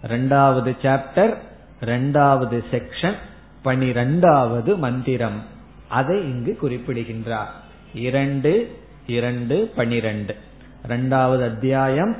[0.03, 1.35] இரண்டாவது சாப்டர்
[1.81, 3.15] இரண்டாவது செக்ஷன்
[3.61, 5.43] பனிரெண்டாவது மந்திரம்.
[5.87, 7.51] அதை இங்கு குறிப்பிடுகின்றார்.
[7.93, 10.35] இரண்டு இரண்டு பனிரெண்டு.
[10.83, 12.15] இரண்டாவது அத்தியாயம்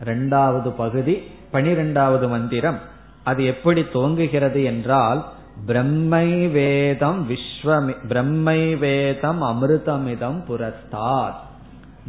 [0.00, 2.78] இரண்டாவது பகுதி பனிரெண்டாவது மந்திரம்.
[3.24, 5.32] அது எப்படி துவங்குகிறது என்றால்
[5.66, 11.34] பிரம்மை வேதம் விஸ்வமி பிரம்மை வேதம் அமிர்தமிதம் புரஸ்தாத்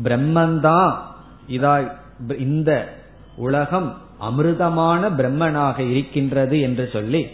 [0.03, 0.95] பிரம்மன்தான்
[1.49, 1.91] இதா
[2.37, 2.97] இந்த
[3.35, 7.27] உலகம் அமிர்தமான பிரம்மனாக இருக்கின்றது என்று சொல்லி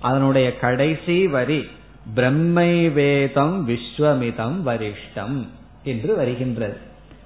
[0.00, 1.64] அதனுடைய கடைசி வரி
[2.16, 5.48] பிரம்மை வேதம் விஸ்வமிதம் வரிஷ்டம்
[5.84, 6.76] என்று வருகின்றது.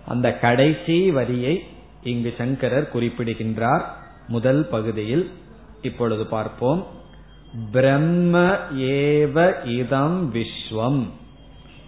[0.07, 1.63] அந்த கடைசி வரியை
[2.03, 3.97] இங்கு சங்கரர் குறிப்பிடுகின்றார்.
[4.29, 5.31] முதல் பகுதியில்
[5.83, 6.87] இப்பொழுது பார்ப்போம்.
[7.73, 11.07] பிரம்ம ஏவ இதம் விஸ்வம்.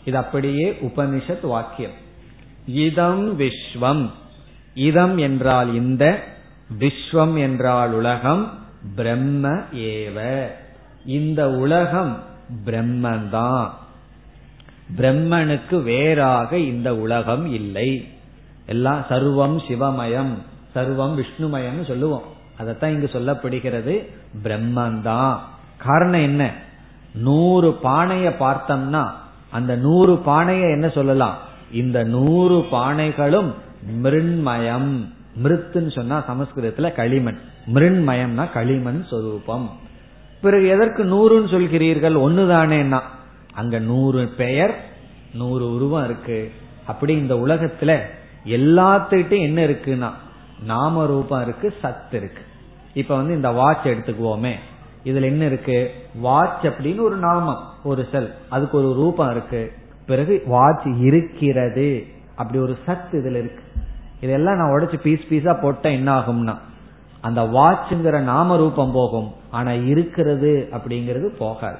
[0.05, 1.91] இது அப்படியே உபனிஷத் வாக்கியம்.
[2.67, 4.11] இதம் விஸ்வம்.
[4.75, 6.25] இதம் என்றால் இந்த
[6.79, 8.59] விஸ்வம் என்றால் உலகம்
[8.97, 10.47] பிரம்ம ஏவ.
[11.07, 12.23] இந்த உலகம்
[12.65, 13.69] பிரம்மன்தான்.
[14.97, 18.09] பிரம்மனுக்கு வேறாக இந்த உலகம் இல்லை.
[18.67, 20.35] எல்லாம் சர்வம் சிவமயம்
[20.75, 22.23] சர்வம் விஷ்ணுமயம் சொல்லுவோம்.
[22.61, 24.07] அதத்தான் இங்கு சொல்லப்படுகிறது
[24.43, 25.39] பிரம்மந்தான்
[25.85, 26.53] காரணம் என்ன?
[27.15, 29.11] நூறு பானைய பார்த்தோம்னா
[29.51, 31.37] அந்த நூறு பானைய என்ன சொல்லலாம்?
[31.73, 33.53] இந்த நூறு பானைகளும்
[34.03, 35.13] மிருண்மயம்.
[35.43, 37.39] மிருத்துன்னு சொன்னா சமஸ்கிருதத்துல களிமண்.
[37.75, 39.71] மிருண்மயம்னா களிமண் சொரூபம்.
[40.43, 42.15] பிறகு எதற்கு நூறுன்னு சொல்கிறீர்கள்?
[42.15, 43.01] ஒண்ணுதானேன்னா
[43.55, 44.85] அங்க நூறு பெயர்
[45.35, 46.53] நூறு உருவம் இருக்கு.
[46.87, 48.01] அப்படி இந்த உலகத்துல
[48.45, 50.11] எல்லாத்துக்கிட்டும் என்ன இருக்குன்னா
[50.65, 52.43] நாம ரூபம் இருக்கு சத்து இருக்கு.
[52.95, 54.53] இப்ப வந்து இந்த வாட்ச் எடுத்துக்குவோமே.
[55.05, 55.91] இதுல என்ன இருக்கு?
[56.15, 59.73] வாட்ச் அப்படின்னு ஒரு நாமம் ஒரு செல் அதுக்கு ஒரு ரூபம் இருக்கு.
[60.07, 62.07] பிறகு வாட்ச் இருக்கிறது.
[62.35, 63.63] அப்படி ஒரு சத்து இதுல இருக்கு.
[64.21, 66.59] இதெல்லாம் நான் உடைச்சு பீஸ் பீஸா போட்டேன் என்ன ஆகும்னா
[67.21, 69.33] அந்த வாட்ச்ங்கிற நாம ரூபம் போகும்.
[69.51, 71.77] ஆனா இருக்கிறது அப்படிங்கிறது போகாது.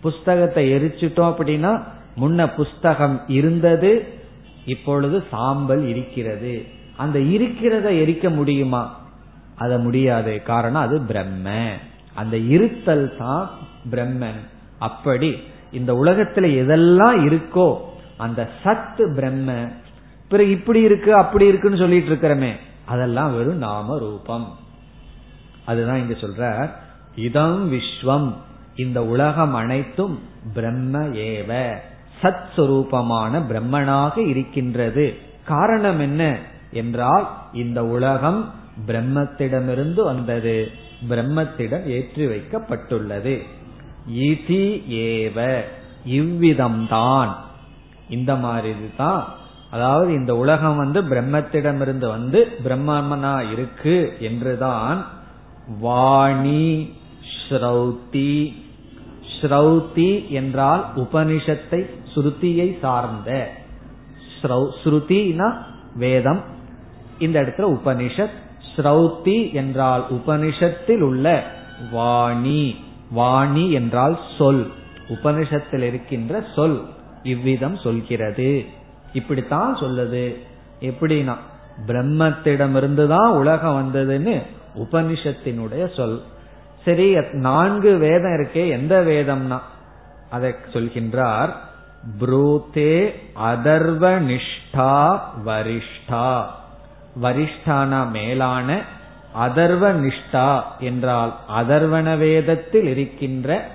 [0.00, 1.82] புஸ்தகத்தை எரிச்சிட்டோம் அப்படின்னா
[2.20, 4.06] முன்ன புஸ்தகம் இருந்தது
[4.64, 6.64] இப்பொழுது சாம்பல் இருக்கிறது.
[6.96, 9.00] அந்த இருக்கிறத எரிக்க முடியுமா?
[9.56, 10.42] அத முடியாது.
[10.42, 11.72] காரணம் அது பிரம்ம.
[12.20, 13.50] அந்த இருத்தல் தான்
[13.90, 14.40] பிரம்மன்.
[14.78, 15.36] அப்படி
[15.72, 17.76] இந்த உலகத்துல எதெல்லாம் இருக்கோ
[18.16, 19.66] அந்த சத்து பிரம்ம
[20.28, 22.52] பிறகு இப்படி இருக்கு அப்படி இருக்குன்னு சொல்லிட்டு இருக்கிறமே
[22.84, 24.56] அதெல்லாம் வெறும் நாம ரூபம்.
[25.64, 26.70] அதுதான் இங்க சொல்ற
[27.14, 28.32] இதம் விஸ்வம்.
[28.76, 30.18] இந்த உலகம் அனைத்தும்
[30.54, 31.74] பிரம்ம ஏவ.
[32.22, 35.16] சத் சுரூபமான பிரம்மனாக இருக்கின்றது.
[35.44, 36.38] காரணம் என்ன?
[36.72, 38.52] என்றால் இந்த உலகம்
[38.86, 40.70] பிரம்மத்திடமிருந்து வந்தது.
[41.08, 43.34] பிரம்மத்திடம் ஏற்றி வைக்கப்பட்டுள்ளது.
[44.14, 44.64] இதி
[45.08, 45.60] ஏவ
[46.06, 47.32] இவ்விதம்தான்.
[48.08, 49.22] இந்த மாதிரி தான்
[49.70, 55.06] அதாவது இந்த உலகம் வந்து பிரம்மத்திடமிருந்து வந்து பிரம்மனா இருக்கு என்றுதான்
[55.80, 56.92] வாணி
[57.48, 58.52] ஸ்ரௌதி.
[59.40, 61.80] ஸ்ரௌதி என்றால் உபனிஷத்தை
[62.14, 63.50] ஸ்ருதியை சார்ந்த.
[64.42, 65.48] ஸ்ருதினா
[65.96, 66.40] வேதம்.
[67.18, 68.36] இந்த இடத்துல உபனிஷத்
[68.76, 71.44] ஸ்ரௌதி என்றால் உபனிஷத்தில் உள்ள
[71.90, 72.76] வாணி.
[73.10, 74.72] வாணி என்றால் சொல்.
[75.08, 76.82] உபனிஷத்தில் இருக்கின்ற சொல்
[77.22, 78.64] இவ்விதம் சொல்கிறது.
[79.12, 80.36] இப்படித்தான் சொல்லுது.
[80.80, 81.36] எப்படின்னா
[81.86, 84.42] பிரம்மத்திடமிருந்து தான் உலகம் வந்ததுன்னு
[84.78, 86.22] உபனிஷத்தினுடைய சொல்.
[86.84, 89.58] சரி நான்கு வேதம் இருக்கே எந்த வேதம்னா?
[90.30, 91.50] அதை சொல்கின்றார்
[92.20, 93.10] புரூத்தே
[93.44, 96.44] அதர்வ நிஷ்டா வரிஷ்டா.
[97.22, 98.80] வரிஷ்டானா மேலான
[99.46, 103.68] அதர்வ நிஷ்டா என்றால் அதர்வன வேதத்தில் இருக்கின்ற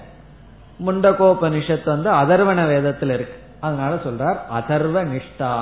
[0.85, 3.37] முண்டகோபனிஷத்து வந்து அதர்வன வேதத்தில் இருக்கு.
[3.61, 5.53] அதனால சொல்றார் அதர்வ நிஷ்டா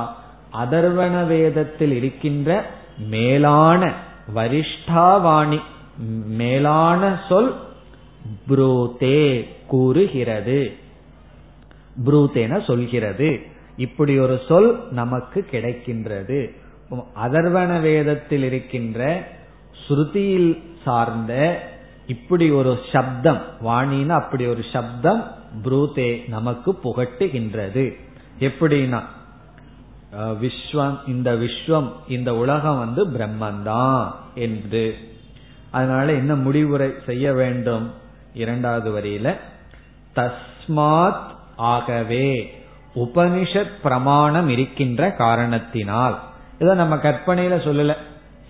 [0.63, 2.65] அதர்வன வேதத்தில் இருக்கின்ற
[2.97, 3.93] மேலான
[4.35, 5.59] வரிஷ்டாவாணி
[6.27, 7.55] மேலான சொல்
[8.49, 10.73] புரூதே கூறுகிறது.
[12.05, 13.29] புரூதேன சொல்கிறது.
[13.77, 16.39] இப்படி ஒரு சொல் நமக்கு கிடைக்கின்றது.
[17.25, 19.27] அதர்வன வேதத்தில் இருக்கின்ற
[19.83, 21.33] ஸ்ருதியில் சார்ந்த
[22.07, 25.21] இப்படி ஒரு சப்தம் வாணின்னு அப்படி ஒரு சப்தம்
[25.63, 27.85] புரூதே நமக்கு புகட்டுகின்றது.
[28.39, 29.01] எப்படின்னா
[30.13, 34.97] விஸ்வம் இந்த விஸ்வம் இந்த உலகம் வந்து பிரம்மந்தான் என்று.
[35.71, 37.91] அதனால என்ன முடிவுரை செய்ய வேண்டும்?
[38.33, 39.37] இரண்டாவது வரியில
[40.15, 41.23] தஸ்மாத்
[41.55, 42.27] ஆகவே
[42.95, 46.17] உபனிஷத் பிரமாணம் இருக்கின்ற காரணத்தினால்
[46.63, 47.95] இதை நம்ம கற்பனையில சொல்லல.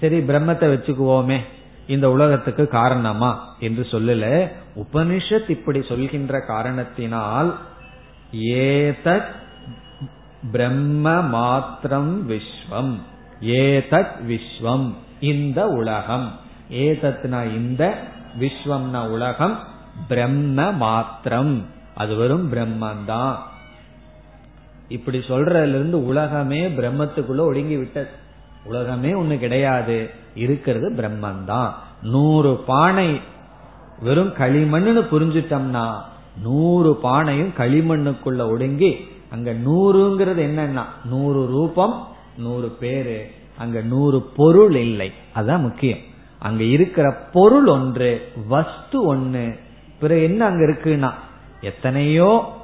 [0.01, 1.39] சரி பிரம்மத்தை வச்சுக்குவோமே.
[1.87, 4.51] இந்த உலகத்துக்கு காரணமா என்று சொல்லல.
[4.75, 7.57] உபனிஷத் இப்படி சொல்கின்ற காரணத்தினால்
[8.35, 9.25] ஏதத்
[10.51, 12.97] பிரம்ம மாத்திரம் விஸ்வம்.
[13.41, 14.93] ஏதத் விஸ்வம்.
[15.19, 16.31] இந்த உலகம்.
[16.71, 17.97] ஏதத்னா இந்த
[18.39, 19.59] விஸ்வம்னா உலகம்.
[20.07, 21.65] பிரம்ம மாத்திரம்.
[21.95, 23.35] அது வெறும் பிரம்மந்தான்.
[24.87, 28.09] இப்படி சொல்றதுல இருந்து உலகமே பிரம்மத்துக்குள்ள ஒடுங்கி விட்டது
[28.65, 30.09] உலகமே ஒண்ணு கிடையாது.
[30.35, 31.71] இருக்கிறது பிரம்மந்தான்.
[32.03, 33.21] நூறு பானை
[33.99, 35.93] வெறும் களிமண்ணுன்னு புரிஞ்சிட்டோம்னா
[36.41, 42.07] நூறு பானையும் களிமண்ணுக்குள்ள ஒடுங்கி அங்க நூறுங்கிறது என்னன்னா நூறு ரூபம்
[42.37, 45.11] நூறு பேரு அங்க நூறு பொருள் இல்லை.
[45.35, 45.97] அதான் முக்கியம்.
[46.39, 49.59] அங்க இருக்கிற பொருள் ஒன்று வஸ்து ஒன்று
[49.99, 51.11] பிறகு என்ன அங்க இருக்குன்னா
[51.61, 52.61] எத்தனையோ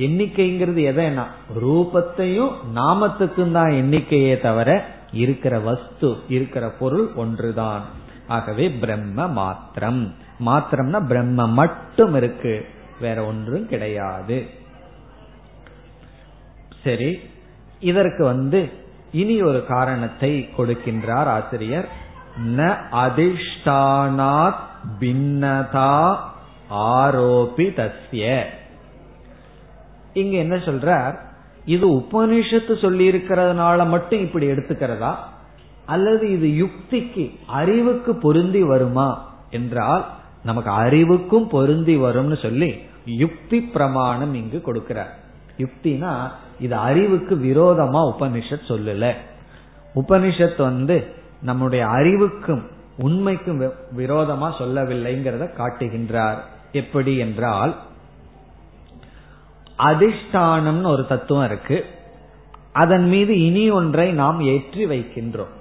[0.00, 1.24] எண்ணிக்கைங்கிறது எதைனா
[1.60, 7.82] ரூபத்தையும் நாமத்துக்கும் தான் எண்ணிக்கையே தவிர இருக்கிற வஸ்து இருக்கிற பொருள் ஒன்றுதான்.
[8.28, 10.14] ஆகவே பிரம்ம மாத்திரம்.
[10.46, 12.68] மாத்திரம்னா பிரம்ம மட்டும் இருக்கு.
[13.00, 14.50] வேற ஒன்றும் கிடையாது.
[16.84, 17.18] சரி
[17.80, 18.70] இதற்கு வந்து
[19.12, 21.88] இனி ஒரு காரணத்தை கொடுக்கின்றார் ஆசிரியர்.
[22.46, 24.68] ந அதிஷ்டானாத்
[25.00, 26.16] பின்னதா
[26.70, 28.44] ஆரோபி தஸ்ய
[30.12, 31.18] இங்க என்ன சொல்றார்?
[31.64, 35.14] இது உபனிஷத்து சொல்லி இருக்கிறதுனால மட்டும் இப்படி எடுத்துக்கிறதா?
[35.86, 39.34] அல்லது இது யுக்திக்கு அறிவுக்கு பொருந்தி வருமா?
[39.50, 40.06] என்றால்
[40.44, 42.74] நமக்கு அறிவுக்கும் பொருந்தி வரும்னு சொல்லி
[43.06, 45.10] யுக்தி பிரமாணம் இங்கு கொடுக்கிறார்.
[45.58, 46.30] யுக்தினா
[46.60, 49.14] இது அறிவுக்கு விரோதமா உபனிஷத் சொல்லல.
[49.94, 51.06] உபனிஷத் வந்து
[51.42, 52.66] நம்முடைய அறிவுக்கும்
[52.98, 53.60] உண்மைக்கும்
[53.96, 56.38] விரோதமா சொல்லவில்லைங்கிறத காட்டுகின்றார்.
[56.72, 57.76] எப்படி என்றால்
[59.84, 61.84] அதிஷ்டானம்னு ஒரு தத்துவம் இருக்கு.
[62.72, 65.54] அதன் மீது இனி ஒன்றை நாம் ஏற்றி வைக்கின்றோம்.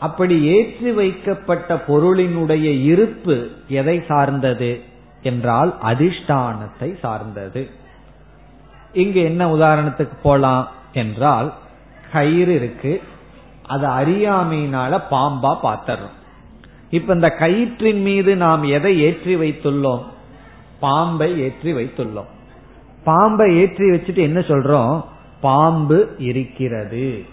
[0.00, 4.80] அப்படி ஏற்றி வைக்கப்பட்ட பொருளினுடைய இருப்பு எதை சார்ந்தது?
[5.22, 7.70] என்றால் அதிஷ்டானத்தை சார்ந்தது.
[8.92, 11.54] இங்கு என்ன உதாரணத்துக்கு போலாம் என்றால்
[12.12, 13.02] கயிறு இருக்கு.
[13.66, 16.16] அது அறியாமையினால பாம்பா பார்த்தர்றோம்
[16.90, 20.04] இப்ப இந்த கயிற்றின் மீது நாம் எதை ஏற்றி வைத்துள்ளோம்?
[20.80, 22.30] பாம்பை ஏற்றி வைத்துள்ளோம்.
[23.08, 25.04] பாம்பை ஏற்றி வச்சுட்டு என்ன சொல்றோம்?
[25.40, 25.98] பாம்பு
[26.30, 27.24] இருக்கிறது.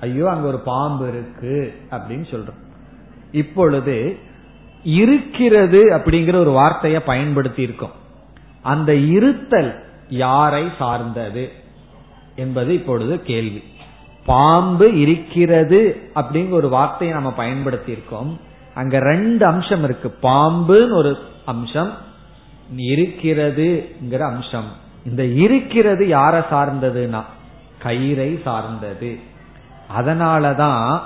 [0.00, 1.56] ஐயோ அங்க ஒரு பாம்பு இருக்கு
[1.90, 2.60] அப்படின்னு சொல்றோம்.
[3.32, 3.96] இப்பொழுது
[4.84, 7.94] இருக்கிறது அப்படிங்கிற ஒரு வார்த்தையை பயன்படுத்தி இருக்கோம்
[8.62, 9.70] அந்த இருத்தல்
[10.08, 11.44] யாரை சார்ந்தது
[12.36, 13.62] என்பது இப்பொழுது கேள்வி.
[14.26, 15.80] பாம்பு இருக்கிறது
[16.14, 18.30] அப்படிங்கிற ஒரு வார்த்தையை நம்ம பயன்படுத்தி இருக்கோம்
[18.74, 20.08] அங்க ரெண்டு அம்சம் இருக்கு.
[20.22, 21.12] பாம்புன்னு ஒரு
[21.44, 21.92] அம்சம்
[22.92, 24.70] இருக்கிறதுங்கிற அம்சம்.
[25.06, 27.22] இந்த இருக்கிறது யார சார்ந்ததுன்னா?
[27.84, 29.18] கயிறை சார்ந்தது.
[29.98, 31.00] அதனாலதான்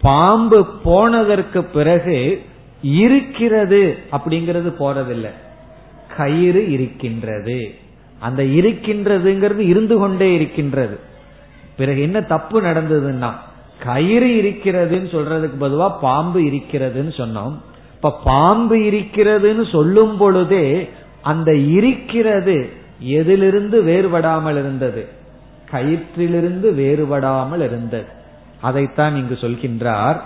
[0.00, 2.42] பாம்பு போனதற்கு பிறகு
[2.82, 5.30] இருக்கிறது அப்படிங்கிறது போறதில்லை.
[6.16, 7.74] கயிறு இருக்கின்றது.
[8.18, 10.98] அந்த இருக்கின்றதுங்கிறது இருந்து கொண்டே இருக்கின்றது.
[11.76, 13.32] பிறகு என்ன தப்பு நடந்ததுன்னா
[13.84, 17.54] கயிறு இருக்கிறதுன்னு சொல்றதுக்கு பொதுவா பாம்பு இருக்கிறதுன்னு சொன்னோம்.
[17.94, 20.90] இப்ப பாம்பு இருக்கிறதுன்னு சொல்லும் பொழுதே
[21.22, 25.08] அந்த இருக்கிறது எதிலிருந்து வேறுபடாமல் இருந்தது.
[25.70, 28.06] கயிற்றிலிருந்து வேறுபடாமல் இருந்தது.
[28.60, 30.20] அதைத்தான் இங்கு சொல்கின்றார்.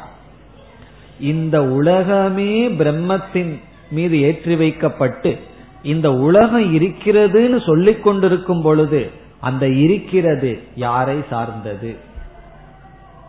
[1.20, 3.60] இந்த உலகமே பிரம்மத்தின்
[3.90, 5.38] மீது ஏற்றி வைக்கப்பட்டு
[5.82, 9.10] இந்த உலகம் இருக்கிறதுன்னு சொல்லிக் கொண்டிருக்கும் பொழுது
[9.40, 11.96] அந்த இருக்கிறது யாரை சார்ந்தது?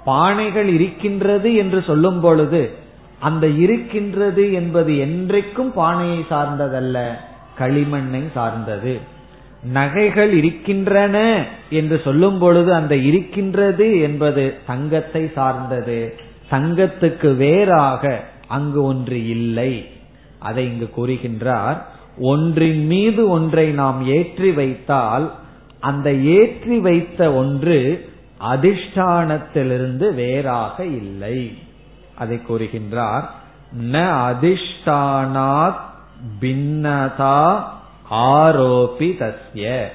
[0.06, 2.72] பானைகள் இருக்கின்றது என்று சொல்லும் பொழுது
[3.20, 7.12] அந்த இருக்கின்றது என்பது என்றைக்கும் பானையை சார்ந்ததல்ல
[7.60, 9.00] களிமண்ணை சார்ந்தது.
[9.64, 16.16] நகைகள் இருக்கின்றன என்று சொல்லும் பொழுது அந்த இருக்கின்றது என்பது சங்கத்தை சார்ந்தது.
[16.52, 19.86] சங்கத்துக்கு வேறாக அங்கு ஒன்று இல்லை.
[20.40, 21.78] அதை இங்கு கூறுகின்றார்
[22.20, 25.32] ஒன்றின் மீது ஒன்றை நாம் ஏற்றி வைத்தால்
[25.80, 28.08] அந்த ஏற்றி வைத்த ஒன்று
[28.42, 31.58] அதிஷ்டானத்திலிருந்து வேறாக இல்லை.
[32.16, 33.24] அதை கூறுகின்றார்
[33.92, 33.96] ந
[34.30, 35.82] அதிஷ்டானாத்
[36.42, 37.64] பின்னதா
[38.12, 39.86] ஆரோபி தஸ்ய.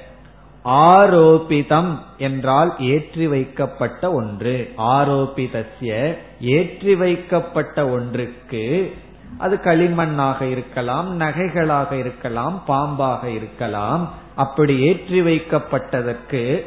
[0.64, 4.72] ஆரோபிதம் என்றால் ஏற்றி வைக்கப்பட்ட ஒன்று.
[4.78, 8.94] ஆரோபிதஸ்ய ஏற்றி வைக்கப்பட்ட ஒன்றுக்கு
[9.38, 14.08] அது களிமண்ணாக இருக்கலாம் நகைகளாக இருக்கலாம் பாம்பாக இருக்கலாம்.
[14.36, 16.64] அப்படி ஏற்றி வைக்கப்பட்டதற்கு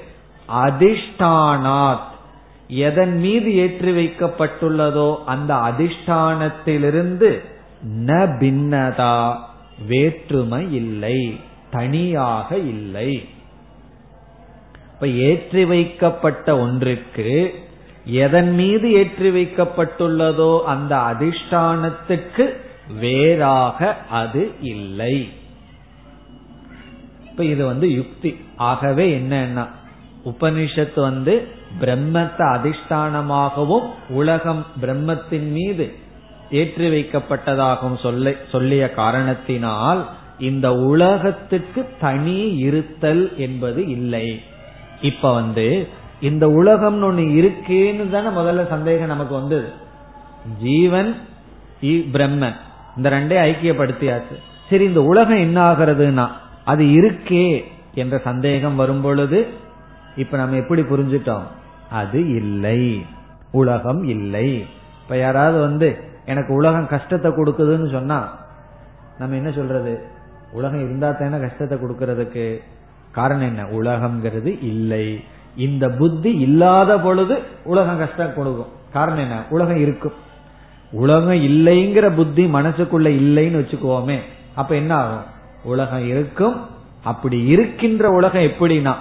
[0.50, 2.10] அதிஷ்டானாத்.
[2.68, 7.42] எதன் மீது ஏற்றி வைக்கப்பட்டுள்ளதோ அந்த அதிஷ்டானத்திலிருந்து
[8.06, 9.36] ந பின்னதா.
[9.88, 11.40] வேற்றுமை இல்லை
[11.72, 13.24] தனியாக இல்லை.
[14.94, 17.54] இப்ப ஏற்றி வைக்கப்பட்ட ஒன்றுக்கு
[18.06, 22.54] எதன் மீது ஏற்றி வைக்கப்பட்டுள்ளதோ அந்த அதிஷ்டானத்துக்கு
[23.00, 25.30] வேறாக அது இல்லை.
[27.30, 28.36] இப்ப இது வந்து யுக்தி.
[28.56, 29.68] ஆகவே என்னன்னா
[30.26, 31.48] உபனிஷத்து வந்து
[31.80, 35.94] பிரம்மத்தை அதிஷ்டானமாகவும் உலகம் பிரம்மத்தின் மீது
[36.52, 44.42] ஏற்றி வைக்கப்பட்டதாகவும் சொல்ல சொல்லிய காரணத்தினால் இந்த உலகத்துக்கு தனி இருத்தல் என்பது இல்லை.
[45.02, 45.88] இப்ப வந்து
[46.22, 49.70] இந்த உலகம்னு ஒண்ணு இருக்கேன்னு தானே முதல்ல சந்தேகம் நமக்கு வந்தது.
[50.62, 51.16] ஜீவன்
[51.82, 52.56] பிரம்மன்
[52.98, 54.36] இந்த ரெண்டே ஐக்கியப்படுத்தியாச்சு.
[54.70, 56.28] சரி இந்த உலகம் என்ன ஆகிறதுனா
[56.66, 59.48] அது இருக்கே என்ற சந்தேகம் வரும் பொழுது
[60.16, 61.48] இப்ப நம்ம எப்படி புரிஞ்சிட்டோம்?
[61.92, 63.06] அது இல்லை.
[63.52, 64.66] உலகம் இல்லை.
[65.04, 65.90] இப்ப யாராவது வந்து
[66.26, 68.40] எனக்கு உலகம் கஷ்டத்தை கொடுக்குதுன்னு சொன்னா
[69.20, 70.02] நம்ம என்ன சொல்றது?
[70.52, 72.62] உலகம் இருந்தா தானே கஷ்டத்தை கொடுக்கறதுக்கு
[73.12, 73.64] காரணம் என்ன?
[73.64, 75.24] உலகம்ங்கிறது இல்லை.
[75.56, 78.68] இந்த புத்தி இல்லாத பொழுது உலகம் கஷ்டம் கொடுக்கும்.
[78.94, 79.44] காரணம் என்ன?
[79.50, 80.14] உலகம் இருக்கும்.
[80.92, 84.20] உலகம் இல்லைங்கிற புத்தி மனசுக்குள்ள இல்லைன்னு வச்சுக்குவோமே
[84.56, 85.24] அப்ப என்ன ஆகும்?
[85.64, 86.66] உலகம் இருக்கும்.
[87.04, 88.94] அப்படி இருக்கின்ற உலகம் எப்படின்னா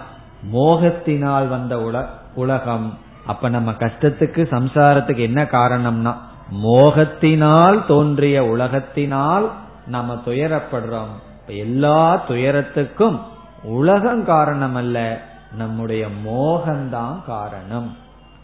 [0.53, 2.01] மோகத்தினால் வந்த
[2.35, 2.99] உலகம்.
[3.27, 6.17] அப்ப நம்ம கஷ்டத்துக்கு சம்சாரத்துக்கு என்ன காரணம்னா
[6.51, 9.51] மோகத்தினால் தோன்றிய உலகத்தினால்
[9.87, 11.15] நம்ம துயரப்படுறோம்.
[11.47, 13.21] எல்லா துயரத்துக்கும்
[13.63, 15.21] உலகம் காரணம் அல்ல
[15.57, 17.97] நம்முடைய மோகம்தான் காரணம்.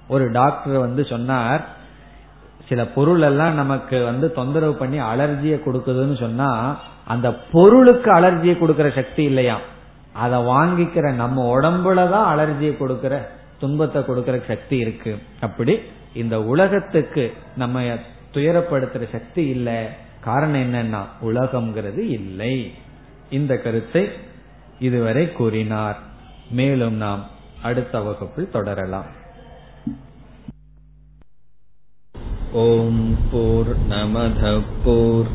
[0.09, 1.67] ஒரு டாக்டர் வந்து சொன்னார்
[2.69, 6.77] சில பொருள் எல்லாம் நமக்கு வந்து தொந்தரவு பண்ணி அலர்ஜியை கொடுக்குதுன்னு சொன்னா
[7.07, 9.59] அந்த பொருளுக்கு அலர்ஜியை கொடுக்கற சக்தி இல்லையா?
[10.13, 13.19] அதை வாங்கிக்கிற நம்ம உடம்புலதான் அலர்ஜியை கொடுக்கற
[13.61, 15.19] துன்பத்தை கொடுக்கற சக்தி இருக்கு.
[15.41, 15.81] அப்படி
[16.17, 17.83] இந்த உலகத்துக்கு நம்ம
[18.35, 19.85] துயரப்படுத்துற சக்தி இல்லை.
[20.21, 22.73] காரணம் என்னன்னா உலகம்ங்கிறது இல்லை.
[23.31, 24.09] இந்த கருத்தை
[24.79, 25.99] இதுவரை கூறினார்.
[26.51, 27.27] மேலும் நாம்
[27.63, 29.25] அடுத்த வகுப்பில் தொடரலாம்.
[32.53, 35.35] ஓம் போர் நமத போர்